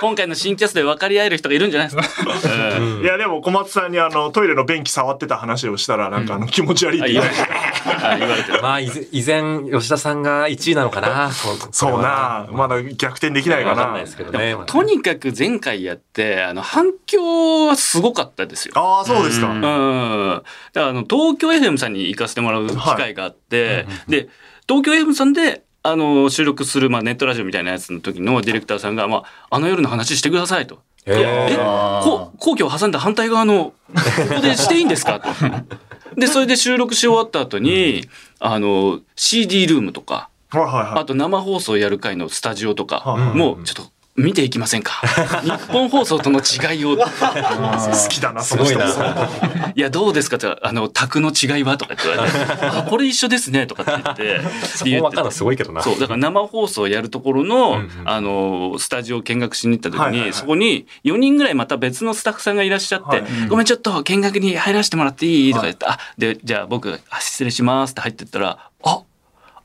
[0.00, 2.30] 今回の新キャスで分かり合える人がいるんじゃないですか。
[2.78, 7.40] うんいやでも小松さんにあのトイレの便器触ってた話をしたらなんかあの気持ち悪いって言われて、
[8.04, 8.62] あ言われてる。
[8.62, 11.30] まあ、依然依然、吉田さんが1位なのかな。
[11.32, 18.74] そうなまだ逆転できないかなわかんないですけどとにかく前回やって、あの、反響はすごかったですよ。
[18.76, 19.62] ああそうですか、うんうん。
[19.62, 24.28] だからあの、東京 FM さんに行かせてもらう機会があって、で、
[24.68, 30.82] 東京 FM さんで、あの、収録する、まあ、ネットラジオみたいなやつの時のディレクターさんが、まあ、あの夜の話してくださいと。
[31.06, 31.56] え
[32.02, 33.74] こ皇居を挟んだ反対側の、こ
[34.36, 35.20] こでしていいんですか？
[35.20, 35.28] と。
[36.20, 38.06] で、それで収録し終わった後に、
[38.40, 41.00] あの、CD ルームとか、はいはいはい。
[41.00, 44.92] あと生放送やる回のスタジオとか、はいもうちょっと見ていきませんか？
[45.42, 46.96] 日本放送との違いを。
[46.96, 47.04] 好
[48.08, 48.72] きだなその人。
[48.72, 49.72] すごいな。
[49.74, 50.36] いや、どうですか？
[50.36, 51.78] って、あの、卓の違いは？
[51.78, 54.40] とかって言われて、 あ、これ一緒ですね、とかって言って。
[54.66, 55.82] そこ分かんのすごいけどな。
[55.82, 57.90] そう、だから生放送やるところの、うんうん。
[58.04, 60.32] あの、スタジオを見学しに行った時に、はいはいはい。
[60.32, 63.24] そこに4人ぐらいまた別のスタッフさんがいらっしゃって、はい。
[63.48, 65.52] ごめん、ちょっと見学に入らせてもらっていい？
[65.52, 68.58] とか言って、あ、で、じゃあ僕、あ失礼しますって入ってったら、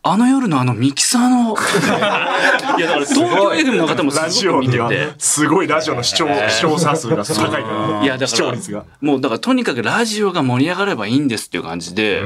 [0.04, 1.56] あ、あの夜のあのミキサーの、
[2.78, 8.04] いやだから東京 FM の方もラすごく見てジオにはて、すごいラジオの視聴視聴者数が高いから。
[8.04, 8.86] いやだから視聴率が。
[9.02, 12.22] もうだからとにかくラジオが盛り上がればいいんですっていう感じで、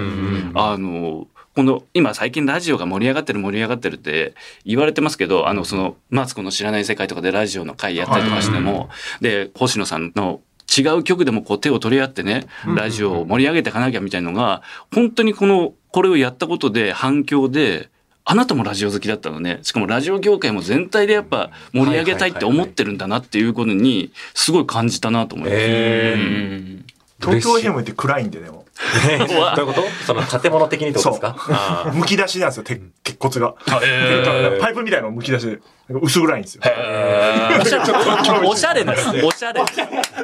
[0.56, 8.90] あの、この今最近ラジオが盛り上がってる盛り上がってるって言われてますけど、あのそのマツコの知らない世界とかでラジオの回やったりとかしても、
[9.22, 10.42] で、星野さんの
[10.76, 14.62] 違う曲でもこう手を取り合ってね、ラジオを盛り上げていかなきゃみたいのが、
[14.94, 17.90] 本当にこの、これをやったことで反響で、
[18.26, 19.60] あなたもラジオ好きだったのね。
[19.62, 26.88] しかもラジオ業界も全体でやっぱ盛り上げたいって思ってるんだなっていうことに、すごい感じたなと思います。
[27.20, 28.67] 東京 FM って暗いんででもえー
[29.56, 29.84] どういうこと？
[30.06, 31.36] その建物的にってことですか？
[31.50, 33.54] あむき出しなんですよ鉄鉄骨が。
[33.84, 35.60] へパイプみたいなのむき出しで
[35.90, 36.62] 薄暗いんですよ。
[36.66, 37.62] ー。
[37.62, 39.26] おしゃれおしゃれです。
[39.26, 39.62] おしゃれ。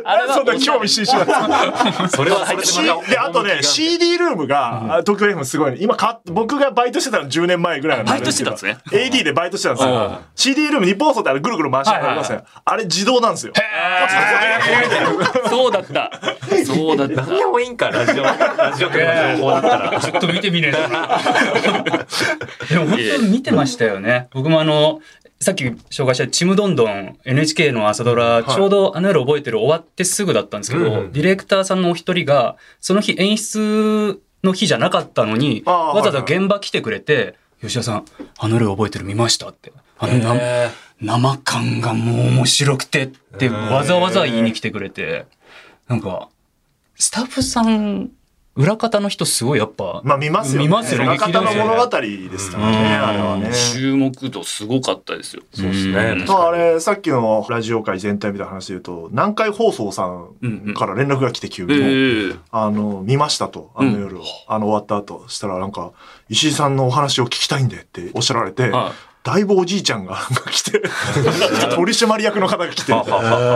[0.04, 1.26] あれはそんな興味津々。
[1.26, 5.78] なんですーそれはそれで C また であとね CD ルームが、あ東京 FM すごいね。
[5.80, 8.78] 今か僕がバイトしてたの10年前ぐらいなんバイトしてたんですね。
[8.92, 9.94] AD でバイトしてたんですうん。
[9.94, 12.34] よ CD ルーム日本放送ってあれぐるぐる回しながらあります？
[12.34, 13.54] よあれ自動なんですよ。
[15.50, 16.12] そうだった。
[16.66, 17.22] そうだった。
[17.26, 18.24] 何でもいいんか、ラジオ、
[18.58, 20.02] ラジオ局の情報だったら。
[20.02, 22.74] ちょっと見てみねえ。
[22.74, 24.28] でも本当に見てましたよね。
[24.32, 25.02] 僕もあの、
[25.40, 38.06] さっき紹介したちむどんどん NHK の朝ドラ、ちょうどあの夜覚えてる終わってすぐだったんですけど、うんうんディレクターさんのお一人が、その日演出の日じゃなかったのに、わざわざ現場来てくれて、吉田さん、
[38.40, 39.72] あの夜覚えてる見ましたって。
[40.00, 45.26] あのなへ生感がもう面白くてってわざわざ言いに来てくれて、
[45.88, 46.30] なんか、
[46.96, 48.12] スタッフさん
[48.56, 50.68] 裏方の人すごいやっぱ、まあ見ますよね。
[50.68, 51.06] 見ますよね。
[51.06, 53.08] 裏方の物語ですからね、うん。
[53.08, 53.52] あれはね。
[53.74, 55.42] 注目度すごかったですよ。
[55.52, 56.24] そうですね。
[56.28, 64.20] まあ、あれ、さっきのラジオ界全体みたいな話で言うと、南海放送さんから連絡が来て急えに、えあの、見ましたと、あの夜。
[64.20, 65.92] を、あの終わった後、したらなんか、
[66.30, 70.18] 石井さんのお話を聞きたいんでっておっしゃられて、はだいぶおじいちゃんが
[70.52, 70.82] 来て、
[71.76, 72.92] 取締役の方が来て、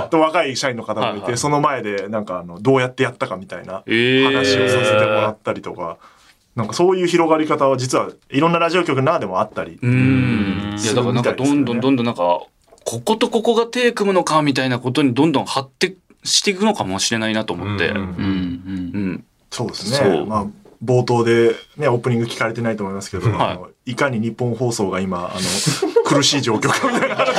[0.10, 5.98] と若い社員の方もいて、その前でなんかあの、どうやってやったかみたいなええ話をさせてもらったりとか、
[6.56, 9.78] なんかそういう広がり方は実はいろんなラジオ局の中でもあったり。
[9.82, 10.76] うん。
[10.82, 12.42] いや、だからなんかどんどんどんどんなんか、
[12.86, 17.90] こことここが手組むのかみたいなことにどんどん発展していくのかもしれないなと思って。
[17.90, 18.00] うんう。
[18.00, 19.24] うんうんん。
[19.52, 20.26] そうですね。
[20.26, 20.46] まあ、
[20.84, 27.38] 冒頭でね、オープニング聞かれてないと思いますけど、はいあのいかに日本放送が今、あの、苦しい状況かみたいな話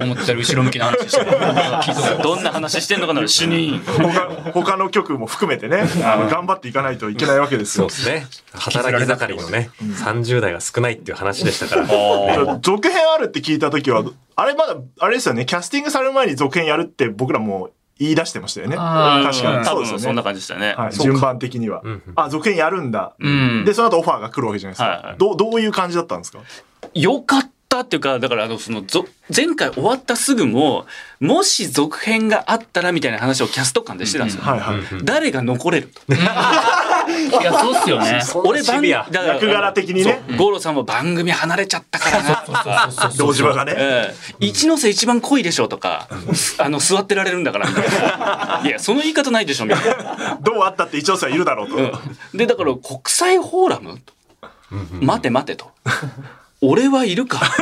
[0.00, 1.30] 思ったより後ろ向きな話してる
[2.22, 3.82] どんな話してんのかな、主任。
[3.84, 8.20] 他他の局も含めてね、あの頑張っていかないといけないわけですよそうで。
[8.20, 8.26] すね。
[8.54, 12.58] 働き盛りのね、30代が少ないっていう話でしたから。
[12.62, 14.04] 続編あるって聞いた時は、
[14.36, 18.76] あれまだ、あれですよね、キャスティングされる前に続編やるって僕らも言い出してましたよね。
[18.78, 19.64] あー確かに。
[19.64, 19.74] 多。
[19.74, 20.74] 分そんな感じでしたね。
[20.76, 21.82] はい、順番的には。
[21.84, 23.14] うんあ、続編やるんだ。
[23.18, 24.88] うんで、その後オファーが来るわけじゃないですか。
[24.88, 26.38] はいはいどうどういう感じだったんですか？
[26.94, 30.84] よかったっていうか、だからあの、その、ぞ前回終わったすぐも、
[31.20, 34.42] もし続編があったらみたいな話をキャスト間でしてたんですよ。
[34.42, 34.76] はいはい。
[35.04, 36.00] 誰が残れると。
[36.12, 39.06] いやそうっすよね俺番シビア。
[39.10, 42.90] だから役柄的にね五郎さんも番組離れちゃったからなとか。
[43.16, 43.74] 堂島がね。
[43.76, 46.08] ええ一ノ瀬一番濃いでしょとか、
[46.58, 48.62] あの、座ってられるんだからみたいな。
[48.68, 50.38] いや、その言い方ないでしょみたいな。
[50.40, 51.76] どうあったって一応さんいるだろうと。
[51.76, 51.92] うん
[52.34, 53.98] で、だから国際フォーラム？
[55.00, 55.70] 待て待てと。
[56.62, 57.40] 俺はいるか？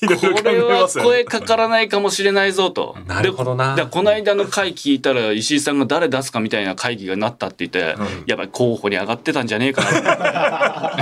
[0.00, 2.96] これは声かからないかもしれないぞと。
[3.06, 9.90] なるほどなこの間の回聞いたら石井さんが誰出すかみたいな会議がなったって言って、やばい候補に上がってたんじゃねえかな。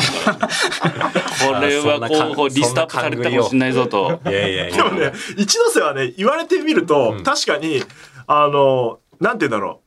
[1.47, 4.21] これは候補リストアップされたかもしれないぞと。
[4.27, 4.77] いやいやいや。
[4.77, 7.85] でもね、一ノ瀬はね、言われてみると、確かに、
[8.27, 9.87] あの、なんて言うんだろう。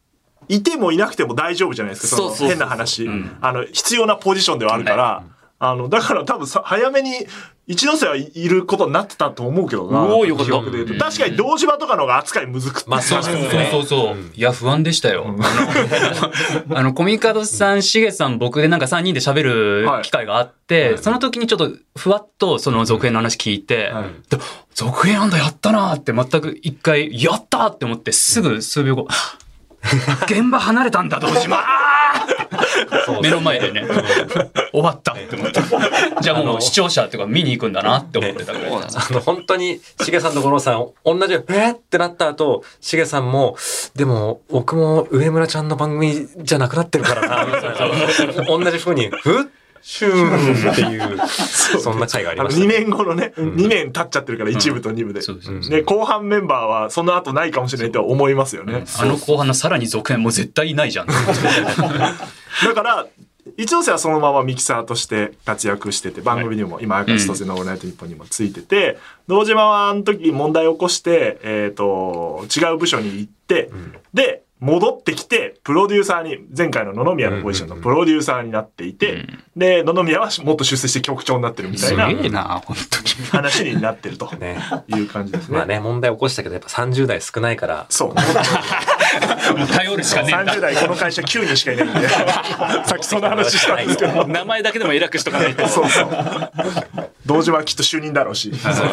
[0.54, 5.24] いてもいなくても大丈夫じゃないですか、そのそうそうそうそう変な話、うんあの、必要なポジションではあるから、
[5.62, 7.28] あの、だから多分さ、早めに、
[7.68, 10.02] 一ノ瀬はいいることになってたと思うけどな。
[10.04, 12.90] おーよかった確かに堂島とかの方が扱いむずくって。
[12.90, 13.36] まあそうそう。
[13.70, 14.16] そうそう。
[14.34, 15.36] いや、不安でしたよ。
[16.74, 24.38] あの、コミカドさん、しげさん、僕でなんか3人で喋る機会があって、その時にちょっとふわっとその続編の話聞いて、はいで
[24.74, 29.08] 続編なんだ、やったなーって全く一回、やったーって思ってすぐ数秒後、
[30.26, 31.58] 現場離れたんだ、堂島
[33.22, 33.84] 目の前でね、
[34.72, 35.60] 終わったって思って。
[36.22, 38.56] じゃあもう視聴者っていうか見に行くんだなって思ってたあ
[39.12, 43.58] の、本当に、しげさんと五郎さん、同じ、えーってなった後、しげさんも、
[43.96, 48.46] でも、僕も上村ちゃんの番組じゃなくなってるからな、みたいな。
[48.46, 49.46] 同じ風に、ふっ
[49.82, 51.28] シューンっていう、
[51.80, 52.68] そんな回があり2ましたね。
[52.68, 55.22] 年後のね、2年経っちゃってるから、一部と二部で。
[55.22, 58.84] そうそうそうで、後半メンバーはその後ないかもしれないとは思いますよね。
[59.00, 61.08] あの後半のさらに続編もう絶対いないじゃん。
[62.66, 63.08] だから、
[63.58, 73.72] 一ノ瀬はそのままミキサーとして活躍してて、番組にも、今、明石とせのオールナイトニッポンにもついてて、堂島はあの時問題を起こして、えっ、と、違う部署に行って、
[74.14, 83.08] で、戻ってきて、プロデューサーに、前回の野々宮のポジションのプロデューサーになっていて、で、野々宮はもっと出世して局長になってるみたすいなげえな、本当に。
[83.32, 84.58] 話になってると ね。
[84.90, 85.58] いう感じですね。
[85.58, 88.10] まあね、問題起こしたけど、やっぱ30代少ないから、そう。
[89.58, 90.54] もう頼るしかねえんだ。
[90.54, 92.10] 30代この会社9人しかいないんで、
[92.84, 94.28] さっきそんな話したんですけど。
[94.28, 95.66] 名前だけでも偉くしとかないと。
[95.70, 96.10] そうそう。
[97.26, 98.52] 堂島はきっと就任だろうし。
[98.62, 98.88] そうですね。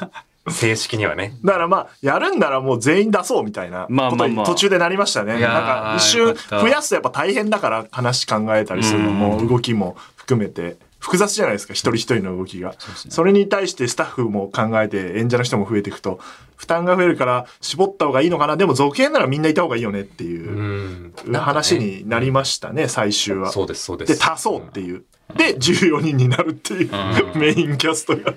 [0.00, 1.36] うん正式にはね。
[1.44, 5.38] だからまあ、やるんならもう全員出そうみたいなことにまあまあまあ途中でなりましたね。
[5.38, 10.76] いやーなんか一瞬増やすとやっぱ大変だから話考えたりするのも動きも含めて。
[11.04, 12.74] 複雑じゃないですか、一人一人の動きが。
[13.10, 16.18] それに対してスタッフも考えて演者の人も増えていくと、
[16.56, 18.56] 負担が増えるから絞った方がいいのかな。
[18.56, 21.32] でも続編ならみんないた方がいいよねっていうう、ん。
[21.34, 23.52] 話になりましたね、最終は。
[23.52, 24.18] そうです、そうです。
[24.18, 25.04] で、足そうっていう。
[25.36, 26.90] で、14人になるっていう、
[27.36, 28.32] メインキャストが。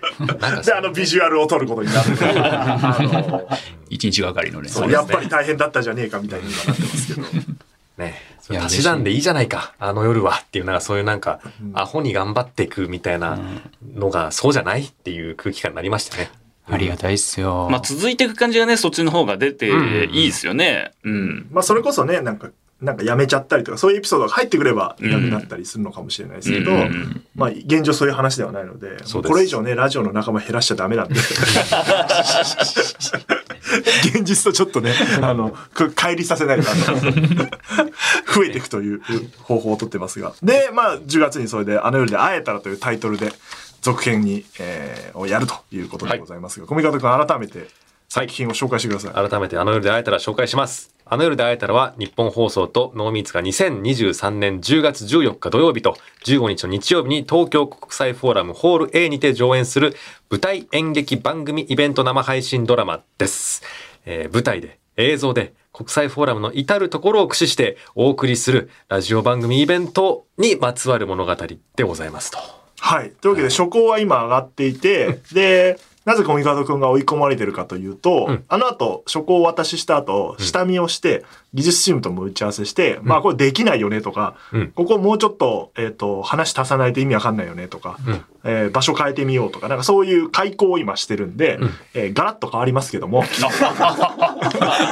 [0.61, 3.47] で、あのビジュアルを撮ることになる。
[3.89, 4.67] 一日がかりのね。
[4.67, 7.27] そうやっぱり大変だったじゃねえかみたいに今なってますけど。
[7.97, 8.15] ね。
[8.49, 11.39] 足し算でいいじゃないか、あの夜はっていう、なんかそういうなんか、
[11.73, 13.37] アホに頑張っていくみたいな
[13.95, 16.31] のが、そうじゃないっていう空気感になりましたね。
[16.69, 17.67] ありがたいっすよ。
[17.69, 19.69] まあ続いていく感じがね、そっちの方が出て
[20.11, 20.91] いいですよね。
[21.03, 21.47] うん。
[21.51, 22.49] まあそれこそね、なんか、
[22.81, 31.15] なんかやめちゃったりとか、そういうエピソードが入ってくればいなくなったりするのかもしれないですけど、うんうんまあ現状そういう話ではないので、ですこれ以上ね、ラジオの仲間減らしちゃダメなんで。
[34.03, 37.11] 現現実とちょっとね、あの、く乖離させないと、あの
[38.33, 39.01] 増えていくという
[39.41, 40.33] 方法をとってますが。
[40.41, 43.31] で、まあ、10月にそれで、あの夜で会えたらというタイトルで、
[43.81, 47.67] 続編に、えーをやるということでございますが、小見方君改めて
[48.09, 49.29] 作品を紹介してください。
[49.29, 50.93] 改めてあの夜で会えたら紹介します。
[51.05, 59.95] あの夜で会えたらは日本放送とノーミーツが2023年10月14日土曜日と15日の日曜日に東京国際フォーラムホール A にて上演する
[60.29, 63.63] 舞台演劇番組イベント生配信ドラマです。
[64.05, 71.35] えー舞台で映像で国際フォーラムの至るところを駆使してお送りするラジオ番組イベントにまつわる物語
[71.75, 72.39] でございますと。
[72.79, 73.11] はい。
[73.21, 78.45] というわけで、初稿は今上がっていて、で、なぜコミカド君が追い込まれてるかというと、うん。
[78.47, 84.71] あの後、初稿を渡しした後、下見をして、技術チームとも打ち合わせして、まあこれできないよねとか、うん。
[84.71, 88.25] ここもうちょっと、えっ、と、話足さないと意味わかんないよねとか、うん。
[88.45, 91.69] えー場所変えてみようとか、なんかそういう開講を今してるんで、ん。
[91.93, 93.27] えーガラッと変わりますけども、あ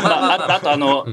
[0.04, 1.06] ああとあの、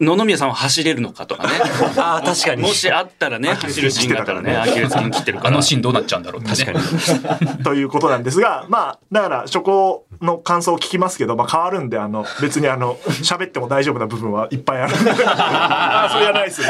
[0.00, 1.50] 野々宮さんは走れるのかとかね。
[1.98, 2.62] ああ、確かに。
[2.62, 5.50] もしあったらね、走るシーンがあったらね、アキレス腱切ってるから。
[5.50, 6.72] あのシーンどうなっちゃうんだろうってね。
[6.72, 7.62] 確かに。
[7.64, 15.10] ということなんですが、まあ、だから、初稿の感想を聞きますけど、まあ、変わるんで、あの、別にあの、喋っても大丈夫な部分はいっぱいあるんで。
[15.26, 16.62] あ あ、それやないです。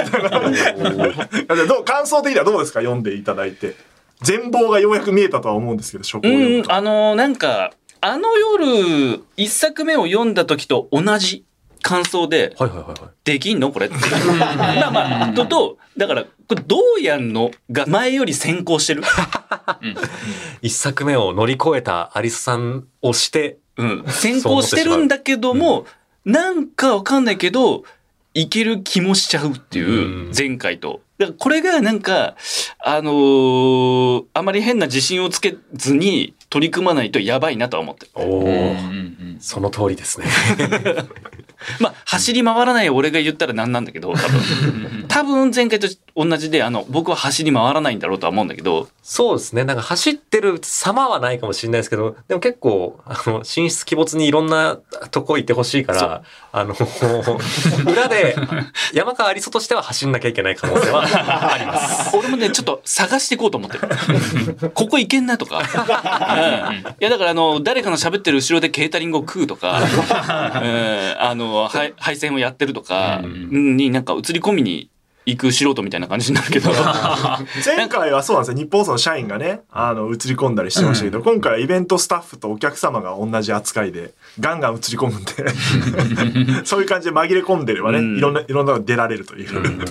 [1.68, 2.80] どう感想的にはどうですか？
[2.80, 3.76] 読んでいただいて。
[4.22, 6.68] 全貌がようやく見えたとは思うんですけど、初稿を読む、と。
[6.70, 11.44] うんあの、なんか、あの夜、一作目を読んだ時と同じ
[11.84, 13.10] 感想で、はいはいはいはい。
[13.24, 13.70] できんの？
[13.70, 13.96] これって。
[14.38, 19.02] まあまあ、とと、だから、これどうやんのが前より先行してる？
[20.62, 24.04] 一作目を乗り越えたアリスさんをして、うん。
[24.08, 25.86] 先行してるんだけども、
[26.24, 27.84] なんかわかんないけど、
[28.32, 29.90] いける気もしちゃうっていうう
[30.30, 31.02] ん、前回と。
[31.18, 32.34] だからこれがなんか、
[32.82, 38.10] あのーあまり変な自信をつけずに取り組まないとやばいなとは思ってる。
[38.14, 40.26] おお、うんうんその通りですね。
[41.80, 45.03] まあ、走り回らない俺が言ったら何なんだけど、多分。
[45.14, 49.62] 多分前回と同じで、あの、僕は走り回らないんだろうとは思うんだけど、そうですね。
[49.62, 54.76] なんか走ってる様はないかもしれないですけど、でも結構、あの、神出鬼没にいろんな
[55.12, 56.74] とこ行ってほしいから、あの、
[57.88, 58.34] 裏で、
[58.92, 62.16] 山川アリソとしては走んなきゃいけない可能性はあります。
[62.16, 64.70] 俺もね、ちょっと探していこうと思ってる。
[64.74, 65.58] ここ行けんなとか。
[65.58, 74.90] うんいや、だからあの、誰かの喋ってる後ろでケータリングを食うとか、 うんあの、はい配線をやってるとかになんか映り込みに
[75.26, 76.70] 行く素人みたいな感じになるけど。
[77.64, 78.58] 前回はそうなんですよ。
[78.58, 89.84] 日本放送の社員がね、あの、映り込んだりしてましたけど、今回はイベントスタッフとお客様が同じ扱いで、ガンガン映り込むんで、 そういう感じで紛れ込んでればね、うんいろんな、いろんなの出られるという。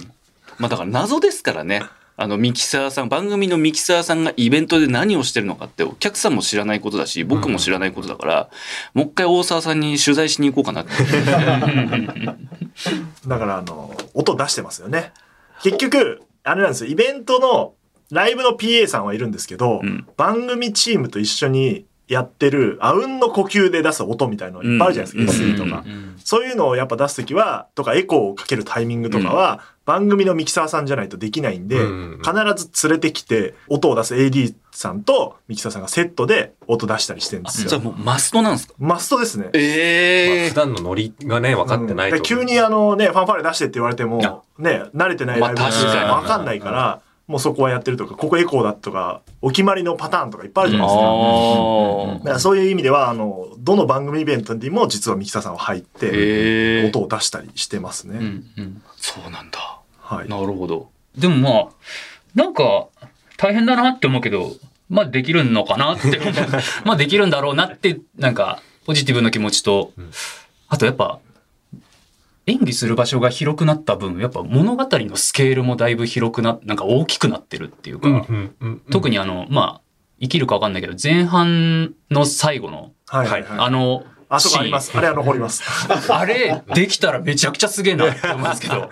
[0.59, 1.83] まあだから謎ですからね。
[2.15, 8.49] あのミキサーさん番組のミキサーさんがイベントで何をしてるのかってお客さんも知らないことだし僕も知らないことだから、
[8.93, 10.91] もう一回大沢さんに取材しに行こうかなって
[13.27, 15.13] だから、あの、音出してますよね。
[15.61, 17.73] 結局、あれなんですよ、イベントの、
[18.11, 25.55] ライブの PA さんはいるんですけど、うん番組チームと一緒にやってる、あうんの呼吸で出す音みたいのいっぱいあるじゃないですか、うん。
[25.55, 25.83] SE とか。
[25.85, 26.15] うん。
[26.17, 32.21] そういうのをやっぱ出すときは、とかエコーをかけるタイミングとかは、番組のミキサーさんじゃないとできないんで、うん。
[32.23, 32.33] 必
[32.71, 37.91] ず連れてきて、音を出す AD さんとミキサーさんがセットで音出したりしてるんですじゃあよ。
[37.91, 38.73] もうマストなんですか？
[38.79, 39.45] マストですね。
[39.45, 42.17] まあえ普段のノリがね、分かってないと。
[42.17, 42.21] うん。
[42.21, 46.09] で急にあのね、ファンファーレ出してって言われても、ね、慣れてないライブまあ確かに。
[46.09, 51.03] わかんないから、もうそこはやってるとか、ここエコーだとか、お決まりのパターンとかいっぱいあるじゃないですか。
[51.03, 58.17] あだからそういう意味では、あの、どの番組イベントにも実はミキサーさんは入って、音を出したりしてますね。
[58.19, 59.59] うんうんそうなんだ
[59.99, 60.29] はい。
[60.29, 61.67] なるほどでもまあ、
[62.35, 62.87] なんか、
[63.37, 64.51] 大変だなって思うけど、
[64.89, 66.19] まあできるのかなって。
[66.85, 69.91] まあできるんだろうなって、なんか、ポジティブな気持ちと、
[70.67, 71.19] あとやっぱ、
[72.45, 79.81] 演技する場所が広くなった分、やっぱ物語のスケールもだいぶ広くな、なんか大きくなってるっていうか、うんうんうん特にあの、まあ、
[80.21, 83.59] 生きるかわかんないけど、前半の最後の、はいはいはい。
[83.59, 84.97] あの、あそこあります。
[84.97, 85.63] あれは残ります。
[86.11, 88.89] あれ、できたらめちゃくちゃすげえなって思うんですけど、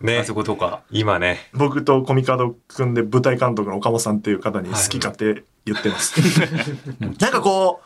[0.00, 0.80] ねあそことか。
[0.90, 6.20] 今ね、僕とコミカド組んで舞台監督の岡本さんっていう方に好き勝手言ってます。
[7.18, 7.83] なんかこう、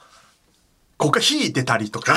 [0.99, 2.17] ここが引いてたりとか、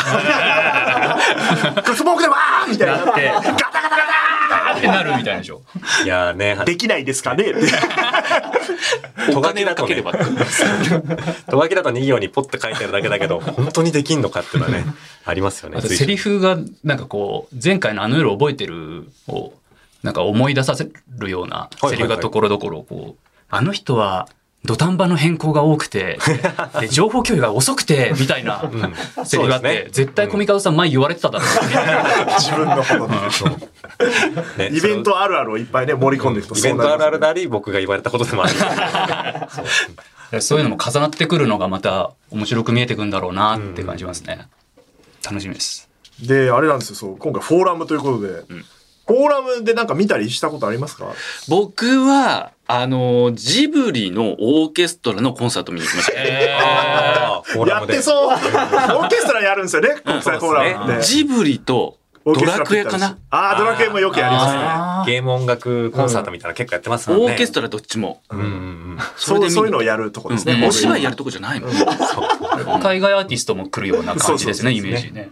[1.95, 3.05] スモークでわーみたいな。
[3.05, 4.87] だって、ガタガタガタって。
[4.87, 5.61] なるみたいでしょ。
[6.03, 7.51] いやーね、できないですかね。
[7.51, 10.21] ってお金をかければって
[11.47, 11.59] と。
[11.59, 14.83] わきだと2行にポッと書いてあるだけだけど、本当にできんのかっていうのはね、
[15.25, 15.77] ありますよね。
[15.77, 19.53] あとセリフが、なんかこう、前回のあの夜覚えてるを、
[20.01, 24.27] なんか思い出させるようなセリフがところどころ、こう、あの人は
[24.63, 26.19] 土壇場の変更が多くて、
[26.79, 28.61] で情報共有が遅くて、みたいな
[29.25, 29.87] セリフがあって、そうですね。
[29.91, 31.47] 絶対コミカドさん前言われてただろう。
[32.39, 34.69] 自分のことで。
[34.69, 37.27] ねイベントあるあるをいっぱいね、盛り込んでいくとイベントあるあるだ。
[37.27, 38.53] なり、僕が言われたことでもある。
[40.31, 44.47] でそういうのも重なってくるのがまた面白く見えてくんだろうなって感じますね。
[45.25, 45.89] 楽しみです。
[46.21, 48.27] で、あれなんですよ、そう、今回フォーラムということで、
[49.07, 51.07] フォーラムでなんか見たりしたことありますか？
[51.49, 56.19] 僕は、あの、ジブリのオーケストラのコンサート見に行きました。
[56.21, 61.03] あーやってそう オーケストラやるんですよね、国際フォーラムって。
[61.03, 64.61] ジブリとドラクエかなああ、ドラクエもよくやりますね。
[64.63, 67.25] あゲーム音楽コンサートみたいなの結構やってますもんね。
[67.25, 68.21] トオーケストラどっちも。
[68.29, 68.37] ラ。
[68.37, 68.55] うんうんう
[68.93, 68.97] ん。
[69.17, 70.53] そうそういうのをややるとこですね。
[70.53, 71.13] うんお芝居やる。
[71.13, 71.71] るとこじゃないもん。
[71.71, 75.31] ー海外アーティストも来るような感じですね、イそうそうそうメージね。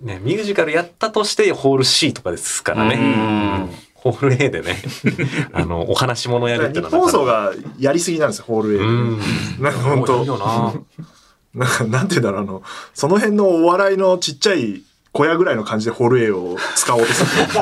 [0.00, 2.94] ね、ミュージカルやったとしてホール C とかですからね。
[2.94, 4.76] うんホール A でね、
[5.52, 8.84] あの、お話物やるって日いうのは本放送がやりすぎなんですよ、ホール A で。
[8.84, 9.20] うん。
[9.60, 10.72] なんか本いい当よな。
[11.54, 12.62] なんか、なんて言うんだろう、あの、
[12.94, 14.82] その辺のお笑いのちっちゃい
[15.12, 17.42] 小屋ぐらいの感じでホール A を使おうとする。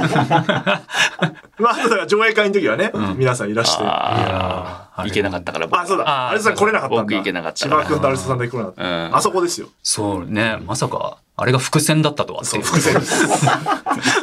[1.59, 3.83] まあ、あとだから上映会の時はね、皆さんいらして。
[3.85, 5.87] あああ、行けなかったから僕。
[5.87, 6.29] そうだ。
[6.29, 7.03] あれさん来れなかったんだ。
[7.05, 8.83] 僕行けなかった千葉君とアリサさんだけ来れなかった。
[8.83, 9.69] うんあそこですよ。
[9.83, 12.63] そうね、まさか、あれが伏線だったとはっていう。
[12.63, 13.27] 伏線です。
[13.29, 13.37] そ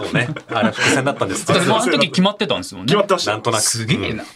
[0.09, 0.30] うね。
[0.49, 2.88] あれ伏線だったんですだってもうあの時決まってたんですもんね。
[2.88, 3.61] 決まってましたなんとなく。
[3.61, 4.24] すげえな。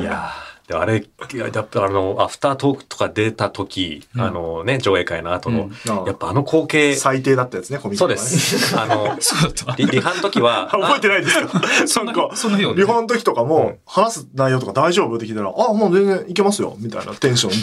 [0.00, 6.04] いやーでもあれ、いややっぱあの、アフタートークとか出た時、あのね、上映会の後の、うん。
[6.06, 8.76] やっぱあの光景、最低だったやつね、コミックそうです。
[8.78, 9.82] あの、 そうだった。
[9.82, 11.60] リリハの時は、あ 覚えてないですか？
[11.86, 15.16] そんななんか、そんなようねリハの時とかも、話す内容とか大丈夫？
[15.16, 17.60] って聞いたら、あ、もう全然いけますよ、みたいなテンション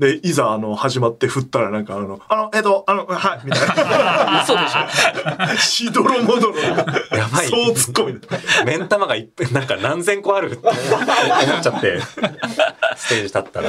[0.00, 4.42] で、 で、いざ、あの、始まって振ったら、なんか、あの、あの、えっと、あの、はい、みたいな。
[4.42, 5.56] 嘘でしょ。
[5.60, 6.58] しどろもどろ。
[6.58, 7.46] やばい。
[7.46, 8.20] そう突っ込み。
[8.66, 12.00] 目ん玉がいっぺん、なんか何千個あるって思っちゃって、
[12.96, 13.68] ステージ立ったら。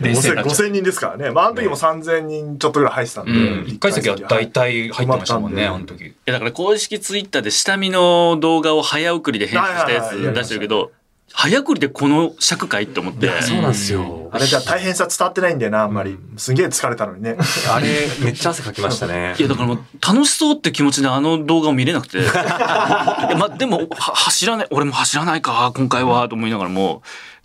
[0.00, 1.30] 冷静になっちゃう5000人ですからね。
[1.30, 3.32] まあ、あの時も3000人ちょっとぐらい入ってたんで。
[3.32, 3.64] うん。
[3.66, 6.04] 一回席は大体入ってましたもんね、はいあの時。
[6.04, 10.92] いやだから公式ツイッターで下見の動画を早送りで編集したやつ出してるけど、
[11.32, 13.28] 早送りでこの尺かいって思って。
[13.42, 14.28] そうなんですよ。
[14.32, 16.18] あれじゃ大変さ伝わってないんだよな、あんまり。
[16.36, 17.36] すんげえ疲れたのにね。
[17.72, 17.86] あれ、
[18.22, 19.42] めっちゃ汗かきましたねい。
[19.42, 22.18] やだからもう楽しそうって気持ちであの動画を見れなくて。
[22.20, 27.02] いやまあでもは走らない、俺も走らないか、今回は、と思いながらも、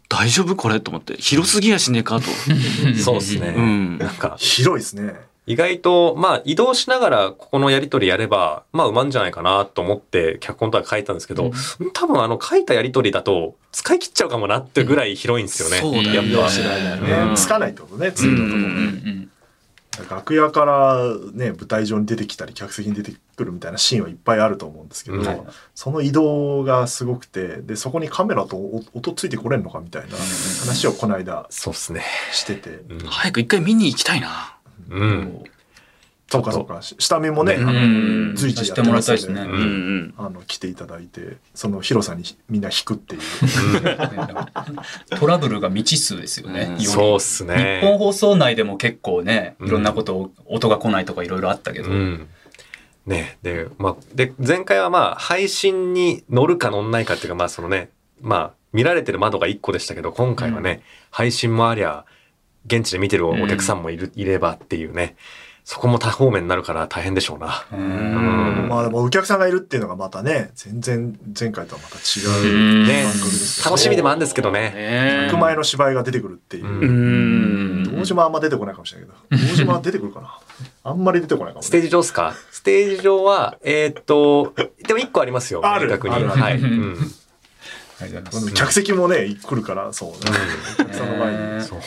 [0.09, 1.15] 大丈夫これと思って。
[1.17, 2.25] 広すぎやしねえかと。
[2.97, 3.53] そうですね。
[3.55, 5.15] うんなんか、広いですね。
[5.47, 11.51] 意外と、まあ、移動しながら、ここのやりとりやれば、まあ、うまんじゃないかなと思って、脚本とか書いたんですけど、
[11.93, 15.77] 多分あの、書いたやりとりだと、使い切っちゃうかもなってぐらい広いんですよね。
[15.81, 17.25] そうだよねやっぱ。
[17.25, 19.27] ねつかないってことね、ツイートとかもね。
[20.03, 30.15] うん楽屋からね、舞台上に出てきたり、客席に出てくるみたいなシーンはいっぱいあると思うんですけど、うんその移動がすごくて、で、そこにカメラとお音ついてこれんのかみたいな
[30.61, 32.03] 話をこの間そうっすね。
[32.31, 34.57] してて、うん早く一回見に行きたいな。
[34.89, 35.43] うん。
[36.27, 37.69] そうかそうか、し下見もね、うん。
[37.69, 38.35] あのうん。
[38.35, 39.53] 随時やってもらますので、いたいですね。
[39.53, 39.61] うん。
[39.61, 40.13] うん。
[40.17, 43.21] あの、来ていただいて、その広さにみんな引くっていう。
[45.19, 46.77] トラブルが未知数ですよね。
[46.79, 47.79] そうっす日ね。
[47.83, 49.67] 本放送内でも結構ね、うん。
[49.67, 51.91] いろんなことを、音が来ないとかいろいろあったけど。
[51.91, 52.27] うん。
[53.05, 62.03] ねで、まあ、で、前回はまあ、配信に乗るか乗んないかっていうか、まあ、そのね、まあ、見られてる窓が1個でしたけど、今回はね、配信もありゃ、
[62.65, 65.15] 現地で見てるお客さんもいる、いればっていうね、
[65.67, 67.65] そこも多方面になるから大変でしょうな。
[67.73, 68.69] ううんん。
[68.69, 74.59] まあでもお客さんがいるっていうのがまたね、全然前回とはまた違う番組ですよ楽しみでもあるんですけどね。
[74.69, 76.65] ね行く前の芝居が出てくるっていう。
[76.65, 76.85] うんう
[77.93, 77.97] ん。
[77.97, 80.39] 堂島はあんま出てこないかもしれないけど、堂島は出てくるかな？
[80.83, 81.65] あんまり出てこないかも、ね。
[81.65, 82.35] ステージ上っすか？
[82.51, 84.53] ステージ上は、えーっと、
[84.87, 85.61] でも1個ありますよ。
[85.65, 86.15] ある明確に。
[86.25, 86.59] はい。
[86.59, 87.11] うん。
[88.53, 90.17] 客席もね、来るから、そうね。
[90.75, 91.79] お客さんの前にそう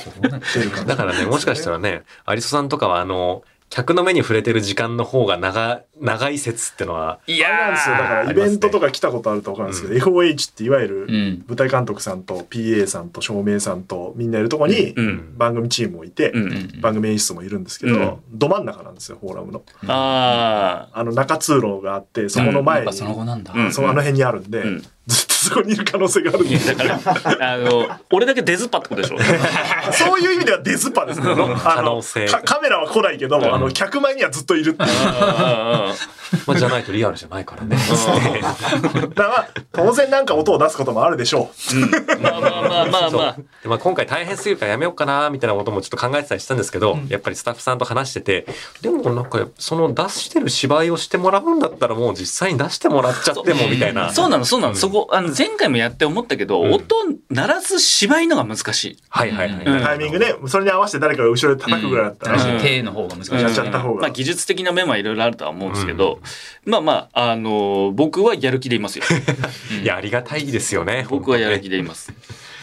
[0.55, 0.85] 出るから。
[0.87, 7.97] だからね、もしかしたらね、アリソさんとかはあの、客の目に触れてる時間の方が長、長い説ってのは、いあれなんですよ。
[7.97, 11.45] だからイありますねベントとか来たことあると分かるんですけど、FOH っていわゆるうん。
[11.47, 15.37] 舞台監督さんと PA さんと照明さんとみんないるとこにうん。
[15.37, 16.33] 番組チームもいて、
[16.81, 19.63] 番組演出もいるんですけど、うんど真ん中なんですよ、フォーラムの。
[19.87, 20.99] ああ。
[21.01, 23.53] あの中通路があって、そこの前に、その後なんだ。
[23.53, 26.59] うんそのあの辺にあるんで、うんずっとそこにいる可能性があるんで。
[26.59, 26.85] だか
[27.39, 29.17] ら、あの、俺だけ出ずっぱってことでしょ。
[29.93, 31.33] そういう意味ではデズパですね。
[31.33, 34.91] あの可能性かカメラは来ないけど、あの、客前にはずっといるっていう。
[36.47, 37.77] まあ、じゃないとリアルじゃないからね。
[37.77, 41.51] だからまあ、当然なんか音を出すこともあるでしょ
[42.21, 43.37] まあまあまあまあまあ。
[43.63, 48.47] でまあ、今回大変すぎるからやめようかなみたいなこともちょっと考えてたりしたんですけど、やっぱりスタッフさんと話してて
[48.83, 54.13] でもなんかその出してる芝居をしてもらうんだったらもう実際に出してもらっちゃってもみたいな。
[54.13, 54.75] そうなの、そうなの。
[54.75, 56.97] そこあの前回もやって思ったけど、うん音
[57.31, 58.99] 鳴らす芝居のが難しい。
[59.09, 59.65] はいはいはい。
[59.65, 63.35] うんタイミングね、それに合わせて誰かが後ろで叩くぐらいだったら、うん手の方が難しい。
[63.35, 66.18] やっちゃった方がまあ技術的な面はいろいろあるとは思うんですけど、
[66.65, 69.05] まあまあ、あの僕はやる気でいますよ。
[69.83, 71.07] いや、ありがたいですよね。
[71.09, 71.77] 僕はやる気で。
[71.77, 72.13] でいます。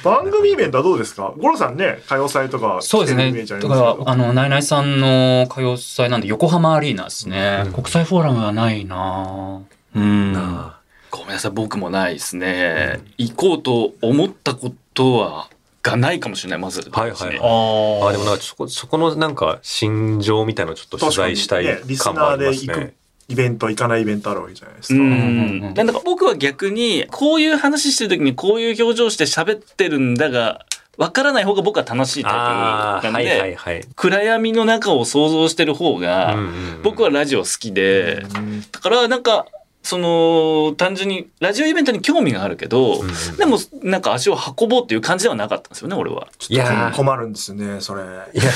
[0.03, 1.33] 番組イベントはどうですか？
[1.37, 3.31] 五郎さんね、歌謡祭とかそうですね。
[3.45, 7.63] だから、あの、ナイナイさんの歌謡祭なんで、横浜アリーナですね。
[7.65, 9.61] うん国際フォーラムはないな
[9.95, 10.33] うん。
[10.35, 10.77] あ
[11.09, 12.99] ごめんなさい、僕もないですね。
[13.17, 15.47] 行こうと思ったことは、
[15.81, 16.87] がないかもしれない、まず。
[16.91, 21.65] はいはいああでもなんかそこ、そこのなんか心情みたいなのちょっと取材したい
[21.97, 22.93] 感もありナーで行くますね。
[23.27, 25.01] イベント、行かないイベントあるわけじゃないですか。
[25.01, 30.65] うんうんなんだか僕は逆に、こういう話してる時にこういう表情して喋ってるんだが、
[30.97, 33.85] わからない方が僕は楽しいタイプなんで、はいはいはい。
[33.95, 36.37] 暗闇の中を想像してる方が、
[36.83, 39.45] 僕はラジオ好きで、うんだからなんか、
[39.85, 46.27] その、単純に、ラジオイベントに興味があるけど、うんうんでも、なんか足を運ぼうっていう感じではなかったんですよね、俺は。
[46.49, 48.01] いやー困るんですよね、それ。
[48.01, 48.05] い
[48.37, 48.51] や、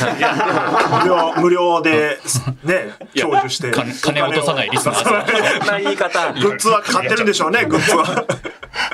[1.04, 2.18] 無料、無料で、
[2.64, 3.72] ね、享受して。
[4.02, 6.34] 金落とさないリスナーさんそんな言い方。
[6.34, 8.26] グッズは買ってるんでしょうね、グッズは。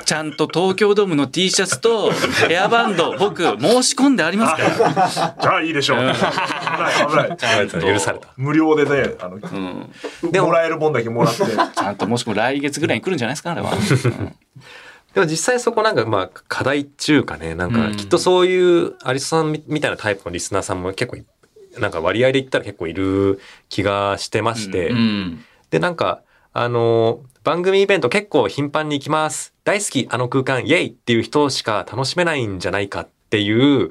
[0.04, 2.12] ちゃんと東京ドームの T シャツと
[2.48, 5.34] ヘアバンド、 僕、申し込んでありますから。
[5.40, 5.98] じゃあいいでしょう。
[5.98, 7.94] 危ない、危ない。
[7.94, 8.28] 許された。
[8.36, 10.30] 無料でね、あの、うん。
[10.30, 11.42] でももらえるもんだけもらって。
[11.44, 13.72] ちゃんともしくは来月ぐらいに来るんじゃないですか、あれは。
[13.72, 14.36] うん
[15.14, 21.24] でも実際そこなんかまあ課題っていうかね、なんかうんきっとそういうアリスさんみみたいなタイプのリスナーさんも結構い
[21.78, 25.44] なんか割合で言ったら結構いる気がしてまして、うん。
[25.70, 26.20] でなんか
[26.52, 33.90] あの番組イベント結構頻繁に行きます大好きあの空間イエイっていう人しか楽しめないんじゃないかっていう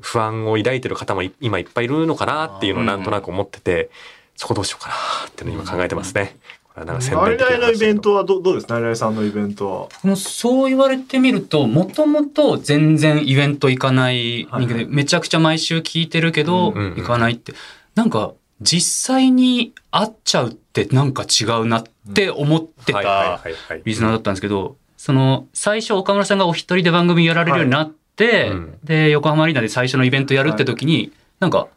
[0.00, 3.90] 不安を抱いてる方もい今いっぱいいるのかなっていうのをなんとなく思ってて、
[4.34, 4.94] そこどうしようかな
[5.28, 6.36] っていうのを今考えてますね。
[6.76, 8.66] なんか宣ナイのイベントはどどうです？
[8.68, 9.88] ナイナイさんのイベントは。
[10.02, 14.92] このそう言われてみると、もともと全然イベント行かない人間で、はいはい。
[14.92, 16.96] めちゃくちゃ毎週聞いてるけど、うんうんうん。
[16.96, 17.52] 行かないって。
[17.94, 23.82] なんか、実際に会っちゃうってなんか違うなって思ってはいはいたはいはい。
[23.84, 28.78] リスナーだったんですけど、その、最初岡村さんがお一人で番組やられるようになって、はいうん。
[28.82, 31.70] で、横浜アリーナで最初のイベントやるって時に、なんか、好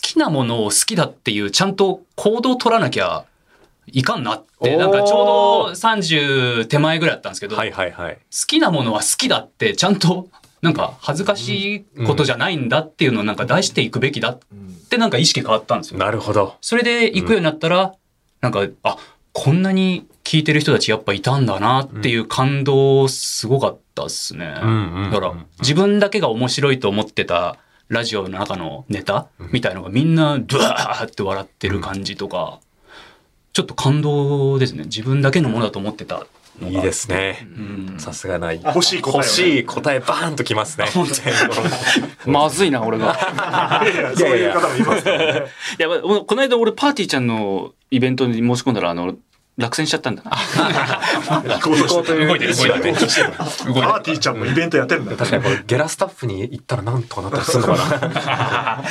[0.00, 3.24] きなものを好きだっていう、ちゃんと行動を取らなきゃ
[3.92, 8.14] いかんなって、なんかちょうど30手前ぐらいだったんですけど、はいはいはい。
[8.14, 10.28] 好きなものは好きだって、ちゃんと、
[10.60, 14.38] なんか恥ずかしいことじゃないんだっていうのをなんか出していくべきだっ
[14.90, 15.98] てなんか意識変わったんですよ。
[15.98, 16.56] なるほど。
[16.60, 17.94] それで行くようになったら、
[18.40, 18.96] なんか、あ、
[19.32, 24.54] こんなに聞いてる人たちやっぱいたんだなっていう感動すごかったっすね。
[24.62, 27.56] うんうんうんだから、自分だけが面白いと思ってた
[27.88, 32.60] ラジオの中のネタみたいのがみんなドワーって笑ってる感じとか、
[33.58, 34.84] ちょっと感動ですね。
[34.84, 36.24] 自分だけのものだと思ってた。
[36.62, 37.48] いいですね。
[37.58, 37.98] うん。
[37.98, 38.62] さすがない。
[38.64, 40.86] 欲しい答え欲しい答えバーンときますね。
[42.24, 43.18] まずいな、俺が。
[43.84, 45.42] いやいやそういう方もいますね。
[45.76, 49.16] いや、この間俺パーティーちゃんのイベントに申し込んだら、あの、
[49.56, 50.30] 落選しちゃったんだな。
[51.58, 52.54] 行こうといてる、動いてる。
[52.54, 55.16] 動いてるパーティーちゃんもイベントやってるんだよ。
[55.16, 58.84] 確かにこれゲラスタッフに行ったらなんとかなったりするのかな。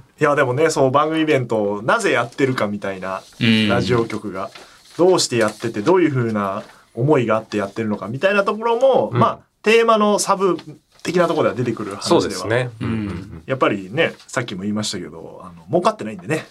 [0.18, 3.68] いやでもねそう番組イベントをなぜやってるかみたいなうん。
[3.68, 4.50] ラジオ局が。
[4.96, 6.62] どうしてやっててどういうふうな
[6.94, 9.18] 思いがあってやってるのかみたいなところも、うん。
[9.18, 10.56] まあテーマのサブ
[11.02, 12.20] 的なところでは出てくる話では。
[12.22, 12.70] そうですね。
[12.80, 12.88] うん。
[12.88, 16.44] うんやっぱりねさっきも言いましたけどあの儲かってないんでね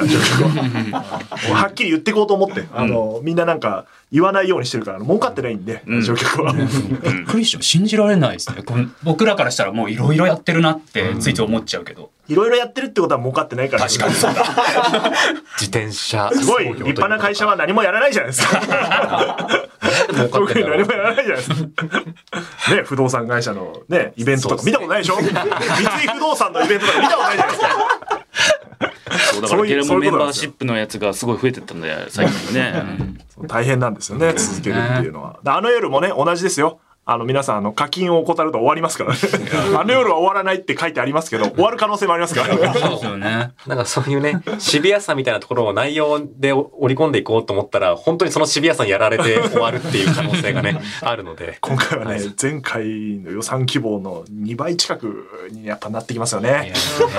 [0.00, 0.42] ラジオ局
[0.92, 6.52] ははっきり言っていこうと思ってあの、みんななんか言わないようにしてるから儲かってないんで、ラジオ局は。
[6.52, 6.66] びっ
[7.26, 7.62] くりした。
[7.62, 8.62] 信じられないですね。
[9.02, 12.10] 僕らからしたらもういろいろやってるなってついつい思っちゃうけど。
[12.28, 14.44] いろいろやってるってことは儲かってないから確かにそうだ。
[15.58, 16.30] 自転車。
[16.32, 19.48] すごい立派な会社は何もやらないじゃないですか。
[20.32, 22.74] 特に何もやらないじゃないですか。
[22.76, 25.16] ね、不動産会社のね、イベントとか見たことないでしょ？
[25.16, 27.99] 三井不動産のイベントとか見たことないじゃないですか。
[29.10, 32.74] そうだからゲラそういうことなんですよモメンバーシップのやつがすごい増えてったんだよ、最近ね。
[33.46, 35.40] 大変なんですよね、続けるっていうのは。
[35.42, 36.80] であの夜もね、同じですよ。
[37.06, 39.18] あの皆さん、あの課金を怠ると終わりますからね。
[39.76, 42.72] あの夜は終わらないって書いてありますけど、 終わる可能性もありますからね。
[42.78, 43.50] そうですよね。
[43.66, 51.56] なんかそういうね、シビアさみたいなところを内容で織り込んでいこうと思ったら、本当にそのシビアさにやられて終わるっていう可能性がね、 あるので。
[51.60, 56.48] 今回はね、前回の予算規模の2倍近くにやっぱなってきますよね。
[56.48, 56.74] いやいや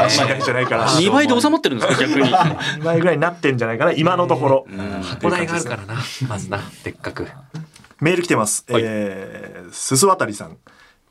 [0.06, 0.88] 間違いじゃないから。
[0.88, 2.30] 2倍で収まってるんですか、逆に。
[2.30, 4.68] 2倍ぐらいになってんじゃないかな、今のところ。
[5.02, 5.96] 箱代があるからな、
[6.30, 7.28] まずな、でっかく。
[8.02, 8.66] メール来てます。
[8.70, 10.58] はいえー、すすわたりさん。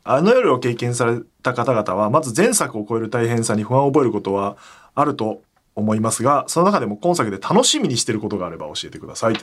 [0.03, 4.57] あの夜を経験された方々は、まず前作を超える大変さに不安を覚えることは
[4.93, 5.41] あると
[5.75, 9.35] 思いますが、その中でも今作で楽しみにしていることがあれば教えてください。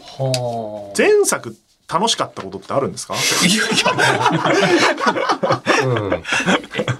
[0.00, 1.52] は前作っ
[1.90, 3.14] 楽しかったことってあるんですか？
[3.14, 3.18] い
[3.56, 3.68] やい
[5.86, 6.22] うん。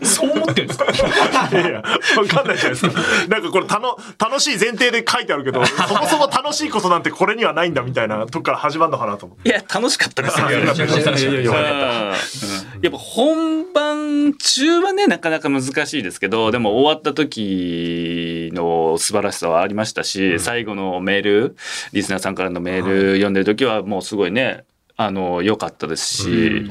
[0.09, 0.86] や、そう思ってるんですか？
[1.50, 3.00] いやいや、わかんないじゃないですか。
[3.28, 9.48] なんかこれたの楽しい前提で書いてあるけど、そもそも楽しいことなんてこれにはないんだみたいなとこから始まるのかなと思って。
[9.48, 10.50] いや、楽しかったですよ。
[10.50, 10.52] い
[12.80, 21.56] やっぱ本番中はね、なかなか難しいですけど、でも終わった時の素晴らしさはありましたし、最後のメール、
[21.92, 24.64] リスナーさんからのメール読んでる時はもうすごいね、
[24.96, 26.68] あの、良かったですし、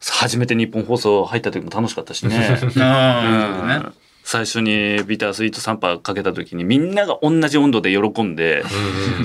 [0.00, 2.58] 初めて日本放送入った時も楽しかったしね。
[4.24, 8.62] 最初にビタースイートサンパーかけた時にみんなが同じ温度で喜んで、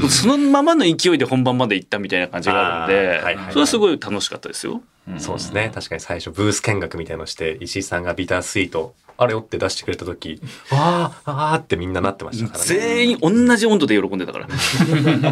[0.10, 4.82] そのままの勢いで本番まで行ったみたいな感じがあるんで、はいはいはいそれはすごい楽しかったですよ。
[5.18, 5.72] そうですね。
[5.74, 10.42] 確かに最初ブース見学みたいのして、石井さんがビタースイート、あれをって出してくれた時、
[10.72, 12.66] わー、あーってみんななってましたからね。
[12.66, 14.60] 全員同じ温度で喜んでたから、 今回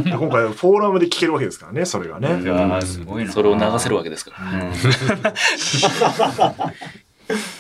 [0.10, 2.28] フォーラムで聞けるわけですからね、それがね。
[2.28, 3.32] いやーすごいな。
[3.32, 4.62] それを流せるわけですから。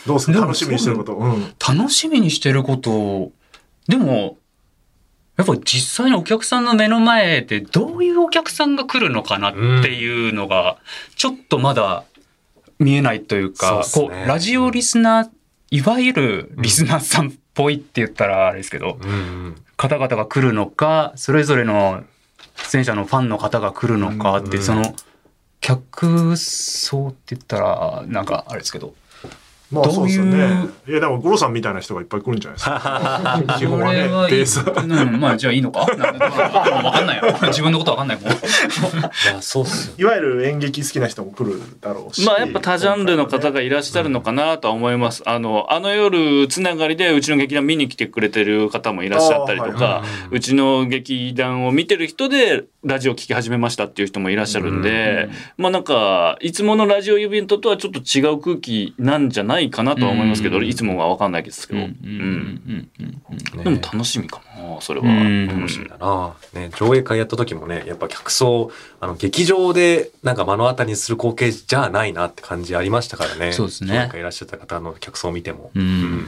[0.06, 0.40] どうですか？
[0.42, 1.16] 楽しみにしてること。
[1.16, 1.54] うん。
[1.78, 3.32] 楽しみにしてること、
[3.88, 4.38] でも、
[5.38, 10.78] やっぱ実際にお客さんの目の前でどういうお客さんが来るのかなっていうのが、
[11.16, 12.04] ちょっとまだ
[12.80, 15.30] 見えないというか、そうっすねこう、ラジオリスナー、
[15.72, 19.14] いわゆるリスナーさんっぽいって言ったらあれですけど、うんう
[19.50, 19.56] ん。
[19.78, 22.04] 方々が来るのか、それぞれの
[22.58, 24.94] 出演者のファンの方が来るのかって、うんその、
[25.62, 28.96] 客層って言ったら、なんかあれですけど、
[29.72, 30.68] まあそうですよどういね。
[30.88, 33.56] いやでも五郎さんみたいな人がいっぱい来るんじゃないですか。
[33.60, 34.60] 基本はね、ベース。
[34.60, 35.86] うん、まあじゃあいいのか？
[35.96, 37.34] なんかわかんないよ。
[37.48, 38.32] 自分のことわかんないもん。
[38.32, 38.36] い
[39.28, 39.94] や、そうっすよ。
[39.98, 42.26] いわゆる演劇好きな人も来るだろうし。
[42.26, 45.24] まあやっぱ多ジャンルの方がいらっしゃるのかなとは思います。
[45.26, 60.66] あの、あの夜つながりでうちの劇団見に来てくれてる方もいらっしゃったりとか、うちの劇団を見てる人でラジオ聞き始めましたっていう人もいらっしゃるんで、まあなんか、いつものラジオイベントとはちょっと違う空気なんじゃないかなとは思いますけど、うん。
[60.68, 61.90] いつもはわかんないですけど、ううん。
[61.92, 62.90] ん。
[63.64, 65.06] でも楽しみかな、それは。
[65.06, 65.48] うん。
[65.48, 65.88] 楽しみ。
[65.90, 66.34] だな。
[66.54, 73.54] ね、上映会やった時もね、やっぱ客層、あの、劇場でなんか目の当たりにする光景じゃないなって感じありましたからね。
[73.54, 73.94] そうですね。
[73.94, 75.70] 上映会いらっしゃった方の客層を見ても。
[75.76, 76.28] うん。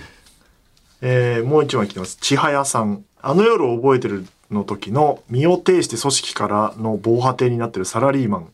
[1.02, 2.18] えーもう一枚来てます。
[2.22, 3.04] 千早さん。
[3.26, 8.48] あの夜を覚えてるの時の身を挺して組織からの防波堤になってるサラリーマン、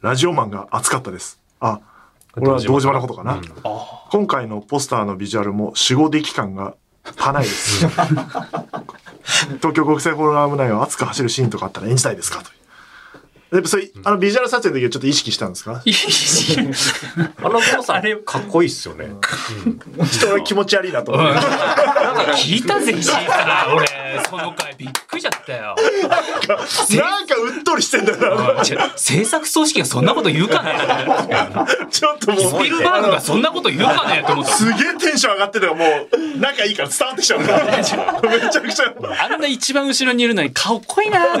[0.00, 1.38] ラジオマンが熱かったです。
[1.60, 1.80] あ、
[2.32, 3.34] これは堂島のことかな。
[3.34, 3.42] うん
[4.10, 6.76] 今回のポスターのビジュアルも守護出来感が
[7.16, 7.88] 花いです。
[9.56, 13.56] 東京国際フォーラム内を熱く走るシーンとかあったら演じたいですかという。
[13.56, 15.82] やっぱそれ、あのビジュアル撮影の時はちょっと意識したんですか？
[15.82, 19.08] あの子さん、かっこいいっすよね。
[20.12, 21.38] 人が気持ち悪いなと思って。
[22.36, 23.74] 聞いたぜ、石井さん。
[23.74, 23.86] 俺、
[24.38, 25.76] その回びっくりしちゃったよ。
[26.08, 28.64] なんかうっとりしてんだよな。
[28.96, 30.72] 制作組織がそんなこと言うかね
[31.90, 32.40] ちょっともう。
[32.40, 34.52] スピルバーグがそんなこと言うかねと思った。
[34.52, 37.40] すげえテンション上がってたよ、もう、仲いいから伝わってきちゃう。
[37.40, 38.94] めちゃくちゃ。
[39.24, 41.36] あんな一番後ろにいるのに顔濃いな。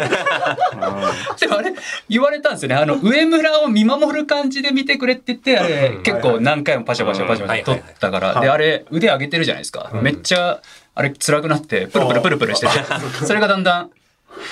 [1.38, 1.72] でもあれ、
[2.08, 2.74] 言われたんですよね。
[2.76, 9.90] あの、上村を見守る感じで見てくれって言って、あれ、結構何回もパシャパシャパシャパシャ撮ったから、で、あれ、腕上げてるじゃないですか。
[9.94, 10.60] めっちゃ、
[10.94, 12.72] あれ、辛くなって、プルプルプルプルしてて、
[13.26, 13.90] それがだんだん、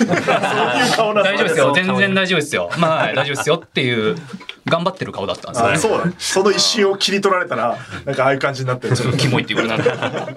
[0.01, 1.73] 大丈夫ですよ。
[1.73, 2.71] 全然大丈夫ですよ。
[2.79, 4.17] まあ、はい大丈夫ですよっていう、
[4.65, 5.75] 頑張ってる顔だったんですよね。
[5.75, 6.15] あそうだね。
[6.19, 8.97] その一瞬を切り取られたら、なんかああいう感じになってる。
[8.97, 10.37] ちょっとキモいって言われた。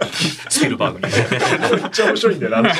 [0.49, 1.81] スピルバーグに。
[1.81, 2.73] めっちゃ面白いんだよな。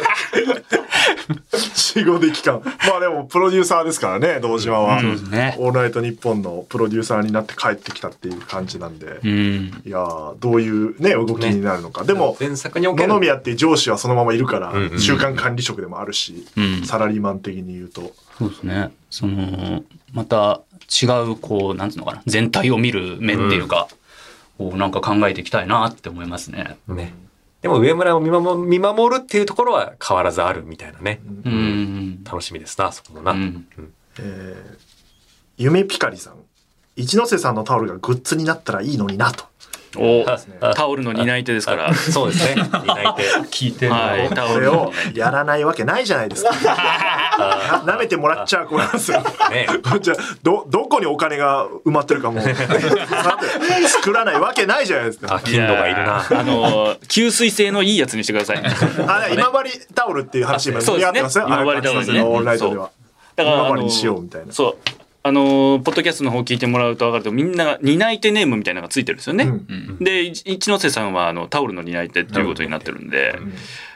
[1.74, 2.62] 死後で期間。
[2.64, 5.00] まあでも、プロデューサーですからね、堂島は。
[5.00, 5.56] そうですね。
[5.60, 9.20] オールナイトニッポンのプロデューサーになって帰ってきたっていう感じなんで。
[9.24, 9.82] うん。
[9.86, 12.04] いやーどういうね、動きになるのか。
[12.04, 18.14] でも、野々宮っていう上司はそのままいるから、うんうん中間管理職でもあるし、うんサラリーマン的に言うと。
[18.38, 18.92] そうですね。
[19.10, 19.84] その、
[20.14, 23.88] また違う、こう、なんつうのかな、全体を見る面っていうか、
[24.58, 26.78] こうなんか考えていきたいなって思いますね。
[26.88, 27.14] ね。
[27.62, 31.20] でも上村を見守見守るっていうところは変わらずあるみたいなね。
[31.46, 32.24] うん。
[32.24, 33.32] 楽しみですな、そこもな。
[33.32, 33.68] うん
[34.20, 34.78] えー、
[35.58, 36.36] 夢ピカリさん。
[36.96, 39.46] 一ノ瀬さんのタオルがグッズになったらいいのになと。
[39.98, 40.26] お
[40.76, 41.94] タオルの担い手ですから。
[41.94, 42.64] そうですね。
[42.72, 43.24] 担い手。
[43.50, 44.94] 聞いてるはい、タオルを。
[45.14, 46.52] やらないわけないじゃないですか。
[47.86, 49.22] な舐めてもらっちゃうこれなんですよ。
[49.50, 49.68] ね。
[50.02, 52.44] じゃあど、どこにお金が埋まってるかもう、
[53.88, 55.40] 作らないわけないじゃないですかあ、。
[55.40, 56.18] 頻度がいるな。
[56.18, 58.58] あの、吸水性のいいやつにしてください。
[59.08, 61.46] あ、今治タオルっていう話今盛り上がってますよ。
[61.48, 62.90] 今治タオルねのオンライトでは。
[63.36, 64.54] だから、今治にしようみたいな。
[64.54, 65.05] そう。
[65.28, 69.46] あの、ポッドキャストの方聞いてもらうと分かると、みんなが担い手ネームみたいなのがついてるんですよね。
[69.46, 73.40] うんで、い一ノ瀬さんはあのタオルの担い手っていうことになってるんで、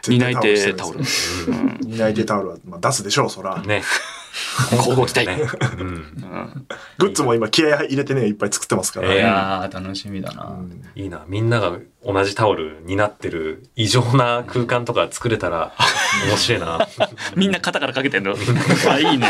[0.08, 1.02] 担い手タオル。
[1.86, 3.62] 担い手タオルは、まあ、出すでしょう、そら。
[3.62, 3.84] ね。
[4.72, 5.30] 交互期待。
[5.80, 6.68] うん。
[6.98, 9.14] グッズも今気合入れてね、いっぱい作ってますから。
[9.14, 10.58] いえやー、楽しみだな。
[10.96, 11.26] いいな。
[11.28, 15.74] みんなが同じタオルになってる異常な空間とか作れたら
[16.28, 16.88] 面白いな。
[17.38, 18.36] みんな肩からかけてんの。
[18.90, 19.28] あ、いいね。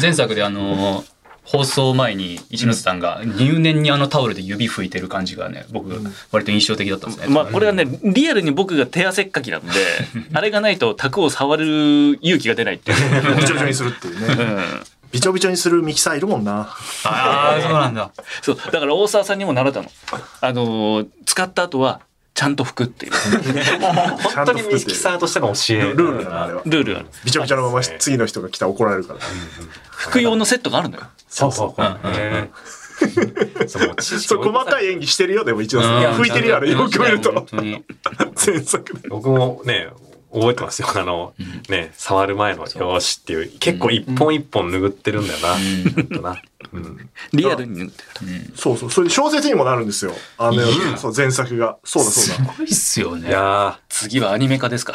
[0.00, 1.16] 前作であのー
[1.46, 5.90] 放送前に一ノ瀬さんが入念にあのタオルで指拭いてる感じがね、僕、
[6.32, 7.32] 割と印象的だったんですね。
[7.32, 9.70] まあ、これはね、リアルに僕が手汗っかきなんで、
[10.32, 11.64] あれがないと卓を触る
[12.20, 13.36] 勇気が出ないっていう。
[13.36, 14.44] びちょびちょにするっていうね。
[14.44, 14.46] う
[14.78, 14.84] ん。
[15.12, 16.68] びちょびちょにするミキサーいるもんな。
[17.04, 18.10] ああ、そうなんだ。
[18.42, 18.56] そう。
[18.56, 19.88] だから大沢さんにも習ったの。
[20.40, 22.00] あのー、使った後は、
[22.34, 23.12] ちゃんと拭くっていう
[24.34, 25.94] 本当にミキサーとしての教え。
[25.94, 26.62] ルールだな、あれは。
[26.66, 27.08] ルールがある。
[27.24, 29.20] びちょびちょのまま次の人が来たら怒られるから。
[29.96, 31.02] 拭く用のセットがあるのよ。
[31.28, 31.82] そうそう。
[31.82, 32.48] う
[33.68, 33.78] そ
[34.36, 36.70] う細かい演技してるよ、でも一応うん拭いてるよ、あれ。
[36.70, 37.32] よく見ると。
[37.32, 37.84] 本当に。
[38.46, 39.08] 前作で。
[39.08, 39.88] 僕もね、
[40.32, 40.88] 覚えてますよ。
[40.94, 41.34] あの、
[41.68, 45.40] ね、触る前のよーしっていう、結構一本一本拭ってるんだよ
[46.20, 46.36] な。
[46.80, 47.10] うん。
[47.32, 48.52] リアルに塗ってる。
[48.54, 48.90] そうそう。
[48.90, 50.12] それで小説にもなるんですよ。
[50.38, 50.62] あの、
[50.96, 51.78] そう、前作が。
[51.84, 52.52] そうだそうだ。
[52.52, 53.28] すごいっすよね。
[53.28, 54.94] いや次はアニメ化ですか。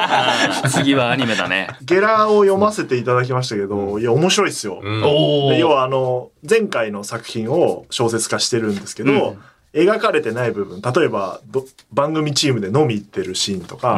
[0.70, 1.68] 次はアニメだね。
[1.82, 4.80] ゲラを読ませていただきましたけど、いや、面白いですよ。
[4.82, 5.04] ー、うん。
[5.04, 5.50] おお。
[5.50, 9.36] で要はあの、前回の作品を小説化してるんですけど、
[9.72, 13.96] 描かれてない部分、例えばど、番組チームで飲み行ってるシーンとか、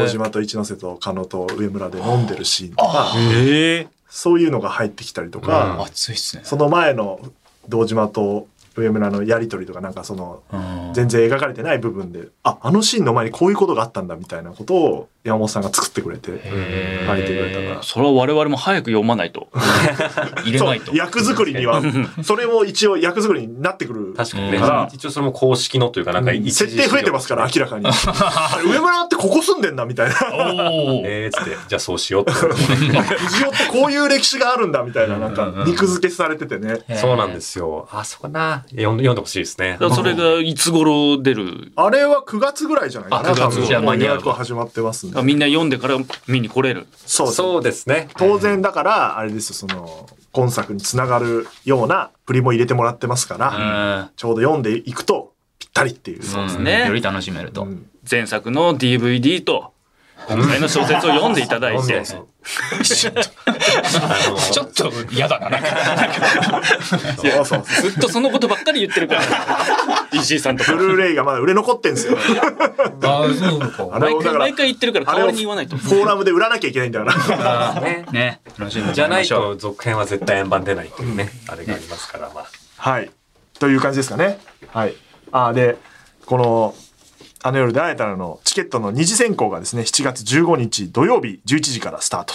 [0.00, 3.94] 堂島と一ノ瀬と加納と上村で飲んでるシーンとか、ええ。
[4.14, 6.42] そういうのが入ってきたりとか、熱いっすね。
[6.44, 7.18] その前の
[7.68, 8.46] 堂島と
[8.76, 17.82] 上村のやりとりとかなんかその、うん全然描かれてない部分で、あ、あのシーンの前にこういうことがあったんだみたいなことを山本さんが作ってくれて、書いてくれたから。
[17.82, 19.48] それは我々も早く読まないと。
[20.44, 20.94] 入れないと。
[20.94, 21.80] 役作りには、
[22.22, 24.12] それも一応役作りになってくる。
[24.14, 24.60] 確かにね。
[24.92, 27.86] 一応それも公式のというか、なんか一時設定増えてますから、明らかに。
[27.86, 30.14] あれ上村ってここ住んでんだみたいな。
[30.70, 31.02] おお。
[31.06, 32.32] えー、つって、じゃあそうしようって。
[32.36, 36.80] 藤尾ってこういう歴史があるんだみたいな、なんか肉付けされててね。
[36.96, 37.88] そうなんですよ。
[37.90, 38.64] あそこな。
[38.72, 41.72] 読ん読んでほしいですねそれがいつ頃出る？
[41.76, 43.30] あれは9月ぐらいじゃないかな。
[43.30, 45.22] あ9月多分じゃあ間に合う予始まってますあ。
[45.22, 46.86] みんな読んでから見に来れる。
[47.06, 47.62] そうそう。
[47.62, 48.08] ですね。
[48.16, 56.22] 当然だから、あれですよ、その、今作につながるようなプリも入れてもらってますから、ちょうど読んでいくとぴったりっていう。
[56.22, 56.86] そうですねね。
[56.88, 57.62] より楽しめると。
[57.62, 59.72] うん前作の DVD と
[60.28, 62.02] 今回の小説を読んでいただいて。
[62.04, 65.50] ちょっと嫌だな。
[65.50, 65.70] なんか
[67.16, 67.62] そうそう。
[67.90, 69.22] ずっとそのことばっかり言ってるから。
[70.12, 70.72] 石井さんとか。
[70.74, 72.16] ブルーレイがまだ売れ残ってんすよ。
[73.02, 73.98] ああ、そうか。
[73.98, 75.76] 毎回あれ毎回言ってるから代わりに言わないと。
[75.76, 77.80] フォーラムで売らなきゃいけないんだから。
[77.80, 78.06] ね。
[78.12, 78.40] ね。
[78.58, 82.46] 楽しみにじゃないと続編は絶対円盤出ないっていうね、あれがありますから、まあ。
[82.76, 83.10] はい。
[83.58, 84.38] という感じですかね。
[84.68, 84.94] はい。
[85.32, 85.76] あで、
[86.26, 86.74] この、
[87.46, 92.34] あの夜で会えたらのチケットの二次選考がですね、7月15日土曜日11時からスタート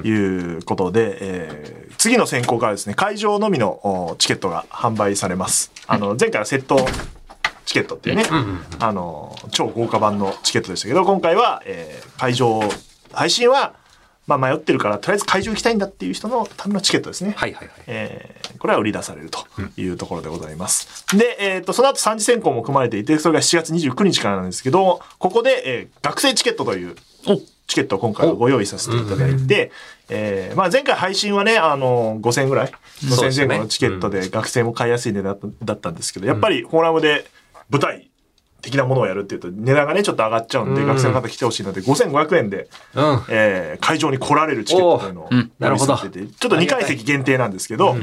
[0.00, 3.68] ということで、えー次の選考からですね、会場のみの
[4.12, 5.70] おチケットが販売されます。
[5.86, 6.78] あの、前回はセット
[7.66, 8.24] チケットっていうね、
[8.78, 12.60] あの、超豪華版のチケットでしたけど、今回は、えー会場、
[13.12, 13.74] 配信は、
[14.28, 17.32] まあ迷ってるから、とりあえず会場行きたいんだっていう人のためのチケットですね。
[17.36, 17.76] はいはいはい。
[17.86, 21.06] えーこれは売り出されるというところでございます。
[21.16, 26.96] で、えっ、と、その後三次選考も組まれていて、それが7月29日からなんですけど、ここで、えー学生チケットという
[27.68, 29.70] チケットを今回はご用意させていただいて、
[30.08, 32.72] えーまあ前回配信はね、あの、5000円ぐらい、
[33.02, 33.46] 5000そうですね。
[33.46, 37.26] 前後のチケットで学生も買いやすい値段だったんですけど、やっぱりフォーラムで
[37.70, 38.07] 舞台
[38.70, 43.22] 的なものをやるっていうと値段がね、ちょっと上がっちゃうんで、うん学生の方来てほしいので、5500円で、うん。
[43.28, 47.96] えー会場に来られるチケットというのをおうん用意させてて、ちょっと2階席限定なんですけど、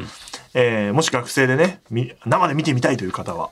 [0.54, 3.50] えーもし学生でね、み生で見てみたいという方は、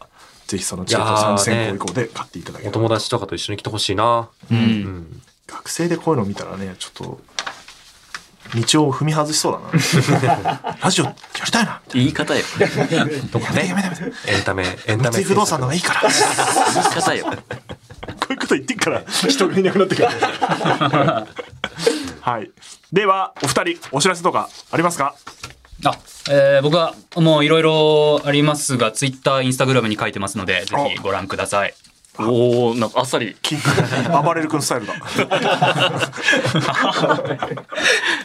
[0.47, 2.73] ぜひそのチケットを3次選考以降で買っていただけおれば。
[2.73, 4.29] 友達とかと一緒に来てほしいな。
[4.51, 4.53] う。
[4.53, 5.21] うんん。
[5.47, 7.19] 学生でこういうの見たらね、ちょっと、
[8.55, 10.77] 道を踏み外しそうだな。
[10.81, 11.15] ラジオや
[11.45, 11.81] りたいな。
[11.93, 12.43] 言い方よ。
[13.31, 13.91] とかねやめてや。
[13.91, 14.31] めてやめて。
[14.31, 15.15] エンタメ、エンタメ。
[15.17, 16.01] 三井不動産の方がいいから。
[16.01, 16.07] こ
[16.73, 17.25] 言い方よ。
[18.29, 20.07] ういうこと言ってっから、人がいなくなってくる。
[22.21, 22.51] はい。
[22.91, 25.15] では、お二人、お知らせとかありますか？
[25.85, 25.97] あ、
[26.29, 31.73] えー僕はもういろいろありますが、ツイッター、インスタグラムに書いてますので、ぜひご覧ください。
[32.19, 33.35] おおなんかあっさり。
[34.23, 34.93] 暴れる君スタイルだ。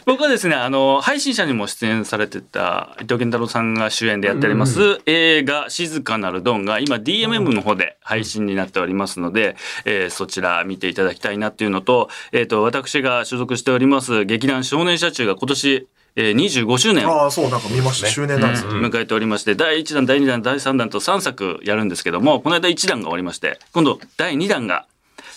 [0.05, 18.07] 僕はですね、あの、配信者にも出演されてた伊藤健太郎さんが主演でやっております、映画静かなるドンが今 DMM の方で配信になっておりますので、えーそちら見ていただきたいなっていうのと、えっ、と、私が所属しております劇団少年社中が今年、えー25周年をああ、そう、なんか見ました。
[18.07, 18.71] 周年なんですよ。
[18.71, 24.85] 迎えておりまして、第1弾、第2弾、第3弾と3作やるんですけども、この間1弾が終わりまして、今度第2弾が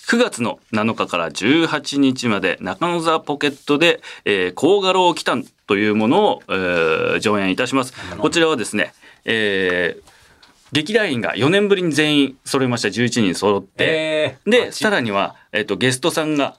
[0.08, 7.94] 9月の7日から18日まで中野座ポケットで、えー、甲賀楼来たんとというものを、えー上演いたします。
[8.18, 8.92] こちらはですね、
[9.24, 10.12] えー
[10.72, 16.56] 劇団員が4年ぶりに全員揃いました11人揃って、えーで、さらには、えっと、ゲストさんが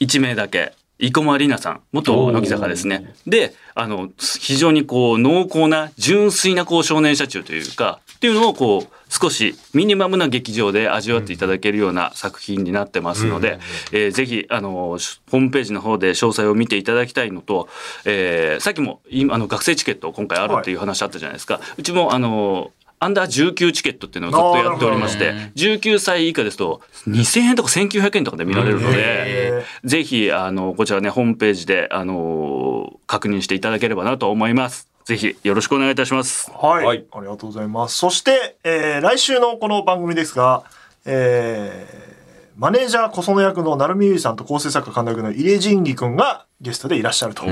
[0.00, 3.14] 1名だけ、生駒里奈さん、元乃木坂ですね。
[3.26, 13.58] で、あの、非常にこう、濃厚な、純粋なこう、少年社中というか、っていうのをこう、少しミニマムな劇場で味わっていただけるような作品になってますので、
[13.92, 17.68] えーぜひ、あの、ホームページの方で詳細を見ていただきたいのと、
[18.06, 21.60] えーさっきも、今、あの、学生チケット今回あるっていう話あったじゃないですか。
[21.76, 34.88] うちも、あの、アンダー19チケットっていうのをずっとやっておりまして、19歳以下ですと2000円とか1900円とかで見られるので、へぜひ、あの、こちらね、ホームページで、あの、確認していただければなと思います。
[35.04, 36.50] ぜひ、よろしくお願いいたします。
[36.50, 37.96] はい、はいありがとうございます。
[37.96, 40.64] そして、えー来週のこの番組ですが、
[41.04, 42.15] えー
[42.56, 47.44] マネージャー小園役の成海優衣さんと構成作家神田役の入江仁義くんがゲストでいらっしゃると。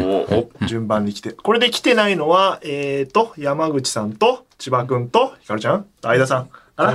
[0.67, 1.33] 順番に来て。
[1.33, 5.87] これで来てないのは、えーと、山口さんと千葉くんとひかるちゃん？
[6.01, 6.47] 相田さん。
[6.47, 6.91] かな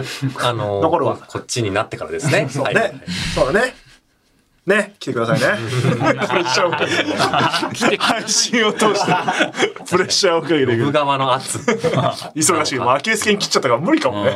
[0.50, 2.48] あのー残るわこっちになってからですね。
[2.50, 3.00] そうはいね。
[3.36, 3.76] そうだね。
[4.66, 5.48] ね、来てくださいね。
[5.98, 6.80] プレッシャーをか
[7.74, 7.98] けて。
[7.98, 9.14] 配信を通して、
[9.90, 10.92] プレッシャーをかけていく部。
[10.92, 11.58] 側の圧。
[12.36, 12.80] 忙しい。
[12.80, 14.32] もうアキレス腱切っちゃったから無理かもね。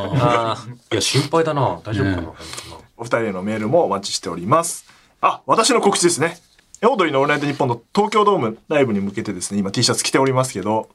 [0.92, 1.80] いや、心配だな。
[1.84, 2.34] 大丈夫かな。
[3.04, 4.86] お二人へのメールもお待ちしております。
[5.20, 6.38] あ、私の告知ですね。
[6.84, 10.88] オードリーのオールナイトニッポンの東京ドームライブに向けてですね、今 T シャツ着ておりますけど、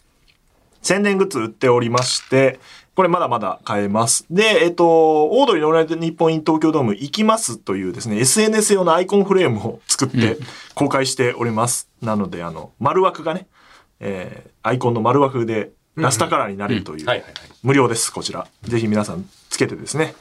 [0.80, 2.61] 宣伝グッズ売っておりまして、
[2.94, 4.24] これまだまだ買えます。
[4.30, 10.38] で、えっと、オードリーのオールナイトニッポン in 東京ドーム行きますというですね、SNS 用のアイコンフレームを作って
[10.74, 11.90] 公開しております。
[12.00, 13.46] なので、あの、丸枠がね、
[14.00, 17.06] えーアイコンの丸枠でラスタカラーになれるという。
[17.62, 18.46] 無料です、こちら。
[18.64, 20.14] ぜひ皆さんつけてですね、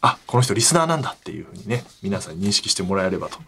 [0.00, 3.38] あ、この人リスナーなんだっていうふうにね、皆さん認識してもらえればと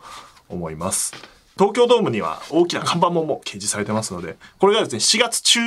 [0.48, 1.12] 思います。
[1.54, 5.60] 東京ドームには大きな看板ももう掲示されてますので、これがですね、4月中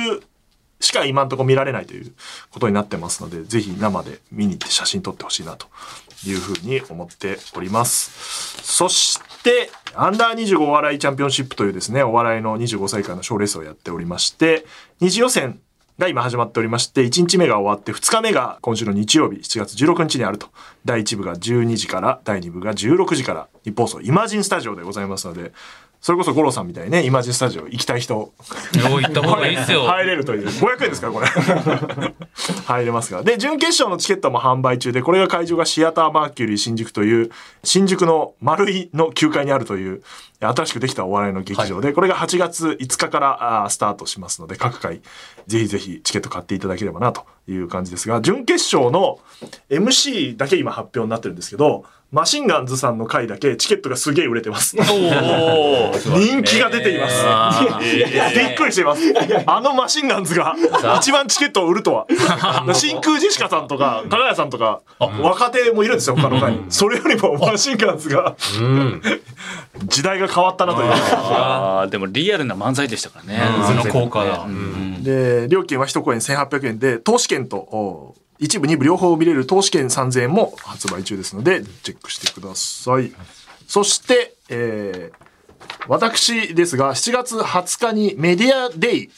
[0.80, 2.12] しか今んとこ見られないという
[2.50, 5.66] ことになってますので、ぜひ生で見に行って写真撮ってほしいなと
[6.26, 8.60] いうふうに思っております。
[8.62, 14.66] そして、アンダー25お笑いチャンピオンシップというですね、お笑いの25歳以下の賞レースをやっておりまして、
[15.00, 15.60] 二次予選
[15.98, 20.48] が今始まっておりまして、1日目が終わって2日目が今週の日曜日7月16日にあると。
[20.84, 25.52] 第1部が12時から、第2部が16時から、日本放送イマジンスタジオでございますので、
[26.04, 29.84] それこそ五郎さんみたいにね、イマジンスタジオ行きたい人、お行った方がいいっすよ。
[29.88, 30.48] 入れるという。
[30.48, 31.26] 500円ですから、これ。
[32.66, 33.22] 入れますから。
[33.22, 37.30] で、準決勝のチケットも販売中で、これが会場がシアターマーキュリー新宿という、
[37.62, 40.02] 新宿の丸いの9階にあるという、
[40.40, 45.00] 新しくできたお笑いの劇場で、これが8月5日からスタートしますので、各回、
[45.46, 49.20] ぜひぜひチケット買っていただければなという感じですが、準決勝の
[49.70, 54.76] MC だけ今発表になってるんですけど、マシンガンズさんの回だけチケットがすげえ売れてます。
[54.76, 57.24] 人気が出ています。
[57.82, 59.02] びっくりしています。
[59.46, 60.54] あのマシンガンズが
[60.96, 62.06] 一番チケットを売るとは。
[62.72, 66.66] 真空ジェシカさんとか、加賀谷さんとか、若手もいるんですよ、他の回に。
[66.68, 69.02] それよりもマシンガンズが、うん。
[69.86, 70.92] 時代が変わったなという。
[70.92, 73.42] あーでもリアルな漫才でしたからね。
[73.66, 74.44] その効果だ。
[74.46, 83.12] うんで、料金は一公演1800円で、投資券と、お一部二部両方見れる投資券3000円も発売中ですので、チェックしてください。
[83.66, 85.24] そして、えー
[85.88, 89.10] 私ですが、7月20日にメディアデイ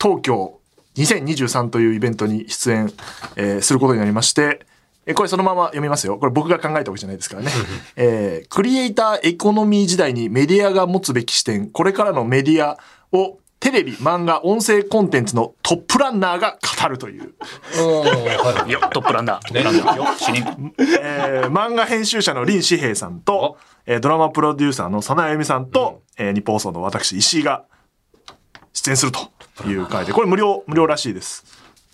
[0.00, 0.58] 東京
[0.96, 2.92] 2023というイベントに出演、
[3.36, 4.66] えーすることになりまして、
[5.06, 6.16] えーこれそのまま読みますよ。
[6.18, 7.50] これ僕が考えたわけじゃないですからね。
[7.96, 12.78] えークリエイターエコノミー時代にメディアが持つべき視点、これからのメディア
[13.12, 19.48] をテレビ、漫画、音声コンテンツのトップランナーが語るという、よトップランナー。
[19.48, 20.16] トップランナー。
[20.18, 20.74] 主任。
[21.00, 23.56] えー漫画編集者の林志平さんと、
[23.86, 27.64] えードラマプロデューサーの佐野あゆみさんと、えー日本放送の私石井が
[28.74, 31.44] 出演するという回で、これ無料、無料らしいです。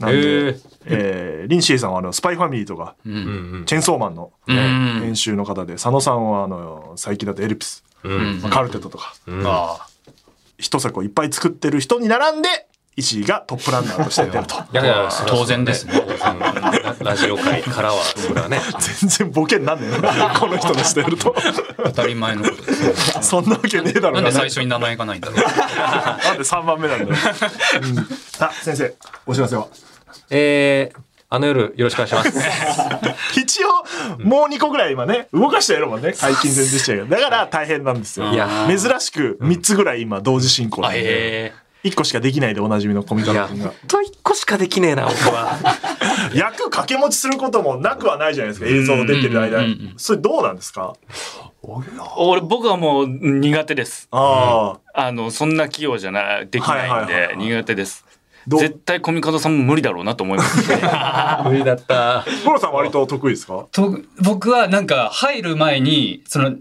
[0.00, 3.16] なんへでー、えー林志平さんはあの、スパイファミリーとか、うんう
[3.60, 3.64] ん。
[3.66, 8.40] チェンソーマンの、ん編集の方で、佐野さんはあの、最近だとエルピス、うん。
[8.42, 9.14] まあカルテットとか、
[9.44, 9.86] あ
[10.60, 12.48] 一作をいっぱい作ってる人に並んで、
[12.96, 14.56] 石井がトップランナーとして出ると。
[14.72, 16.02] いやいや、当然ですね。
[16.20, 18.60] ラ ラジオ界からは、それはね。
[19.00, 20.34] 全然ボケになんねえな。
[20.38, 21.34] この人のしてると。
[21.84, 23.22] 当たり前のことですよ。
[23.22, 25.36] そんなわけねえだろなんで最初に名前がないんだろう。
[25.36, 27.10] なんで3番目なんだよ。
[27.82, 27.98] うん、
[28.44, 28.94] あ、先生、
[29.26, 29.66] お知らせは？
[30.30, 30.98] えー、
[31.32, 33.38] あの夜、よろしくお願いします。
[33.40, 33.68] 一応、
[34.18, 36.12] もう2個ぐらい今ね、動かしてやるもんね。
[36.12, 37.06] 解禁戦でしたけど。
[37.06, 38.26] だから大変なんですよ。
[38.32, 40.88] いや珍しく3つぐらい今同時進行で。
[40.92, 41.52] え
[41.84, 43.72] 1個しかできないでおなじみのコミカル君が。
[43.88, 45.56] と一個しかできねえな、僕は。
[46.34, 48.66] 役掛け持ちすることもなくはないじゃないですか。
[48.68, 49.94] 映像出てる間に。
[49.96, 50.94] それどうなんですか？
[52.16, 55.06] 俺僕はもう苦手ですああ。
[55.06, 58.04] あのそんな器用じゃないできないんではい苦手です
[58.46, 60.58] 絶対コミカドさんも無理だろうなと思います
[61.48, 62.24] 無理だった。
[62.44, 63.66] ポロさん割と得意ですか？
[63.72, 66.54] と僕はなんか入る前に、その、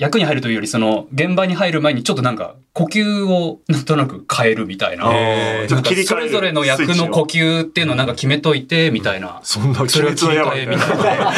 [0.00, 5.10] 役に入るというより、その、現場に入る前にちょっとなんか、呼吸をなんとなく変えるみたいな。
[5.12, 9.40] えちょっなんかと切り替えるそれぞれの役の呼吸っていうのをなんか決めといて、みたいな。
[9.42, 11.32] そんなそれを切り替えみたいな。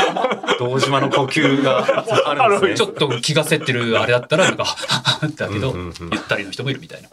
[0.61, 2.77] 堂島の呼吸があるんですね。
[2.77, 5.75] ちょっと気がせってるあれだったら、なんか、はっはっだけど、
[6.13, 7.09] ゆったりの人もいるみたいな。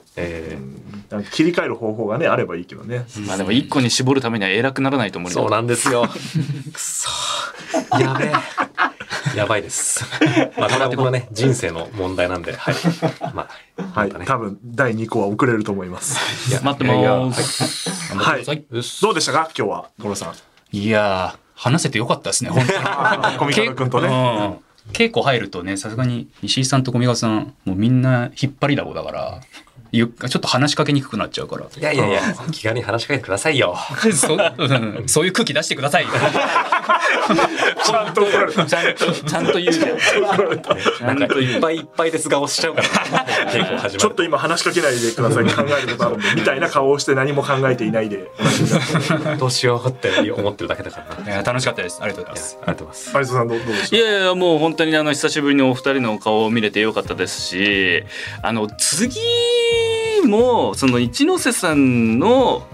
[1.31, 3.07] 切り替える方法がね、あればいいけどね。
[3.25, 6.05] まあでも一個に絞るためには偉くならないと無理だーそうなんですよ。
[6.71, 7.09] くそ。
[7.99, 8.98] やべえ。
[9.35, 10.03] やばいです。
[10.57, 12.75] まあ、これは僕のね、人生の問題なんで、はい。
[13.33, 13.47] ま
[13.77, 14.11] あ、はい。
[14.11, 16.49] 多分、第2項は遅れると思います。
[16.49, 18.45] いや待ってますはい。
[18.45, 18.65] はい
[19.01, 19.49] どうでしたか？
[19.57, 20.33] 今日は、ゴロさん。
[20.71, 23.37] いやー、話せてよかったですね、本当に。
[23.37, 24.07] コミカド君とね。
[24.07, 29.39] うん稽古入るとね、さすがに石井さんと小見川さん、もうみんな引っ張りだこだから、
[29.91, 31.65] ゆちょっと話しかけにくくなっちゃうから。
[31.65, 33.75] いやいやいや、気軽に話しかけてくださいよ。
[34.13, 36.09] そうんそういう空気出してくださいよ。
[37.83, 38.65] ちゃんと怒られた。
[38.65, 43.89] ちゃんとちゃんと言うじゃんちゃなんんかいうっぱいいっぱいです顔しちゃうから。
[43.89, 45.45] ちょっと今話しかけないでください。
[45.45, 48.29] 考えることあるんで、み たいな顔をして何も考えていないで。
[49.39, 51.99] どうしようって思ってるだけだから楽しかったです。
[52.01, 52.55] ありがとうございます。
[52.55, 53.17] やありがとうございます。
[53.17, 58.03] 有田さんどうどうでしいやいやもう本当にあの久しぶりにお二人のお顔を見れてよかったですし
[58.41, 59.19] あの次
[60.25, 62.67] もその一ノ瀬さんの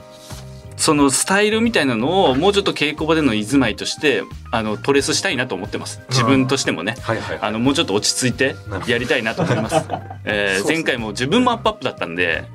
[0.77, 6.95] そのスタイルみたいなのをもうちょっと稽古場での居住まいとしてあのトレースしたいなと思ってます自分としてもね。
[7.01, 7.49] はいはいはい。
[7.49, 8.55] あのもうちょっと落ち着いて
[8.87, 9.85] やりたいなと思います。
[10.25, 12.45] え前回も自分もアップアップだったんで、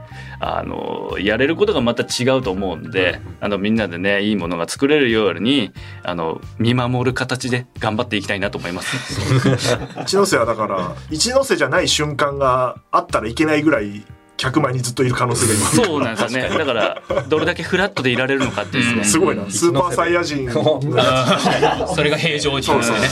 [0.40, 8.90] あのやれることがまた違うと思うんで、あのみんなでねいいものが作れるようにあの見守る形で頑張っていきたいなと思います。
[9.94, 14.04] た一ノ瀬はだから、一ノ瀬じゃない瞬間があったらいけないぐらい、
[14.40, 15.84] 客前にずっといる可能性が今。
[15.84, 16.58] そうなんですよね。
[16.58, 19.04] だからどれだけフラットでいられるのかっていうね。
[19.04, 19.48] すごいな。
[19.50, 20.80] スーパーサイヤ人の
[21.94, 23.08] それが平常時ですよね。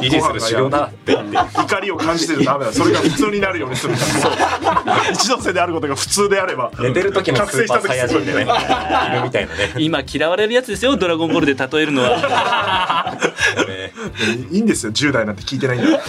[0.00, 1.12] 維持する修行だって。
[1.12, 2.72] 怒りを感じてるとダメだ。
[2.72, 3.94] それが普通になるようにする。
[5.12, 6.70] 一ノ瀬であることが普通であれば。
[6.78, 8.52] 寝てる時のス覚醒した時ーパーサイヤすごいね人でね、
[9.12, 9.74] いるみたいなね。
[9.78, 10.96] 今嫌われるやつですよ。
[10.96, 13.18] ドラゴンボールで例えるのは。
[13.66, 13.92] ね
[14.50, 16.00] いいんですよ10代なんて聞いてないんだ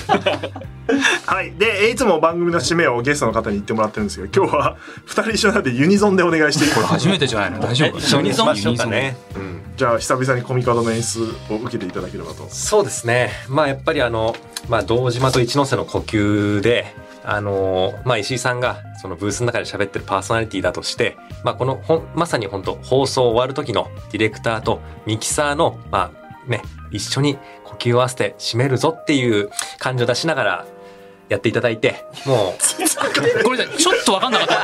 [1.26, 4.78] はいでいつも番組の締めをゲストの方に言ってもらってるんですけど今日は
[5.08, 7.60] 2人一緒なんでユニゾンでお願いしていいこれ初めてじゃないの？
[7.62, 7.98] 大丈夫？
[7.98, 9.18] 一緒にしましょうかね。
[9.36, 9.62] うん。
[9.78, 12.48] じゃあ久々にコミカドの演出を受けていただければと。
[12.50, 13.32] そうですね。
[13.48, 14.36] まあやっぱりあの、
[14.70, 16.94] まあ堂島と一ノ瀬の呼吸で、
[17.24, 29.50] あの、まあ石井さんがそのブースの中で喋ってるパーソナリティだとして、まあこのほん、まさに本当放送終わる時のディレクターとミキサーの、まあね、一緒に呼吸を合わせて締めるぞっていう
[29.80, 30.66] 感じを出しながら
[31.32, 34.56] やっていただいて、もう、 これちょっとわかんなかった。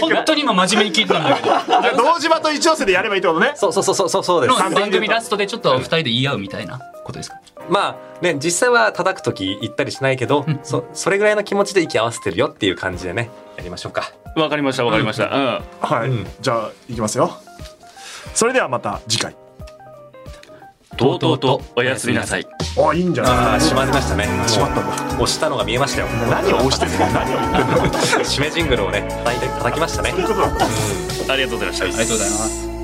[0.00, 2.02] 本当に今真面目に聞いてたんだけど。
[2.04, 4.62] 堂島と一ノ瀬でやればいいってことねそうそうそうそうそうです。
[4.62, 7.36] の番組ラストでちょっと二人で言い合うみたいなことですか？
[7.68, 14.10] まあね、実際は叩く時言ったりしないけど、そ、それぐらいの気持ちで息合わせてるよっていう感じでね、やりましょうか。
[14.36, 15.24] わかりましたわかりました。
[15.26, 15.60] うん。
[15.80, 17.36] はい、うんじゃあいきますよ
[18.34, 19.34] それではまた次回
[20.96, 22.46] とうとうとおやすみなさい。
[22.78, 23.32] あいいんじゃない？
[23.32, 24.26] ああ、閉まりましたね。
[24.46, 26.08] 閉まったんだ押したのが見えましたよ。
[26.28, 26.98] 何を押してんの？
[27.12, 30.20] 何を言ってんの締めジングルをね、叩いて、叩きましたねそう。
[30.20, 31.84] いうことだったありがとうございました。
[31.84, 32.79] ありがとうございます。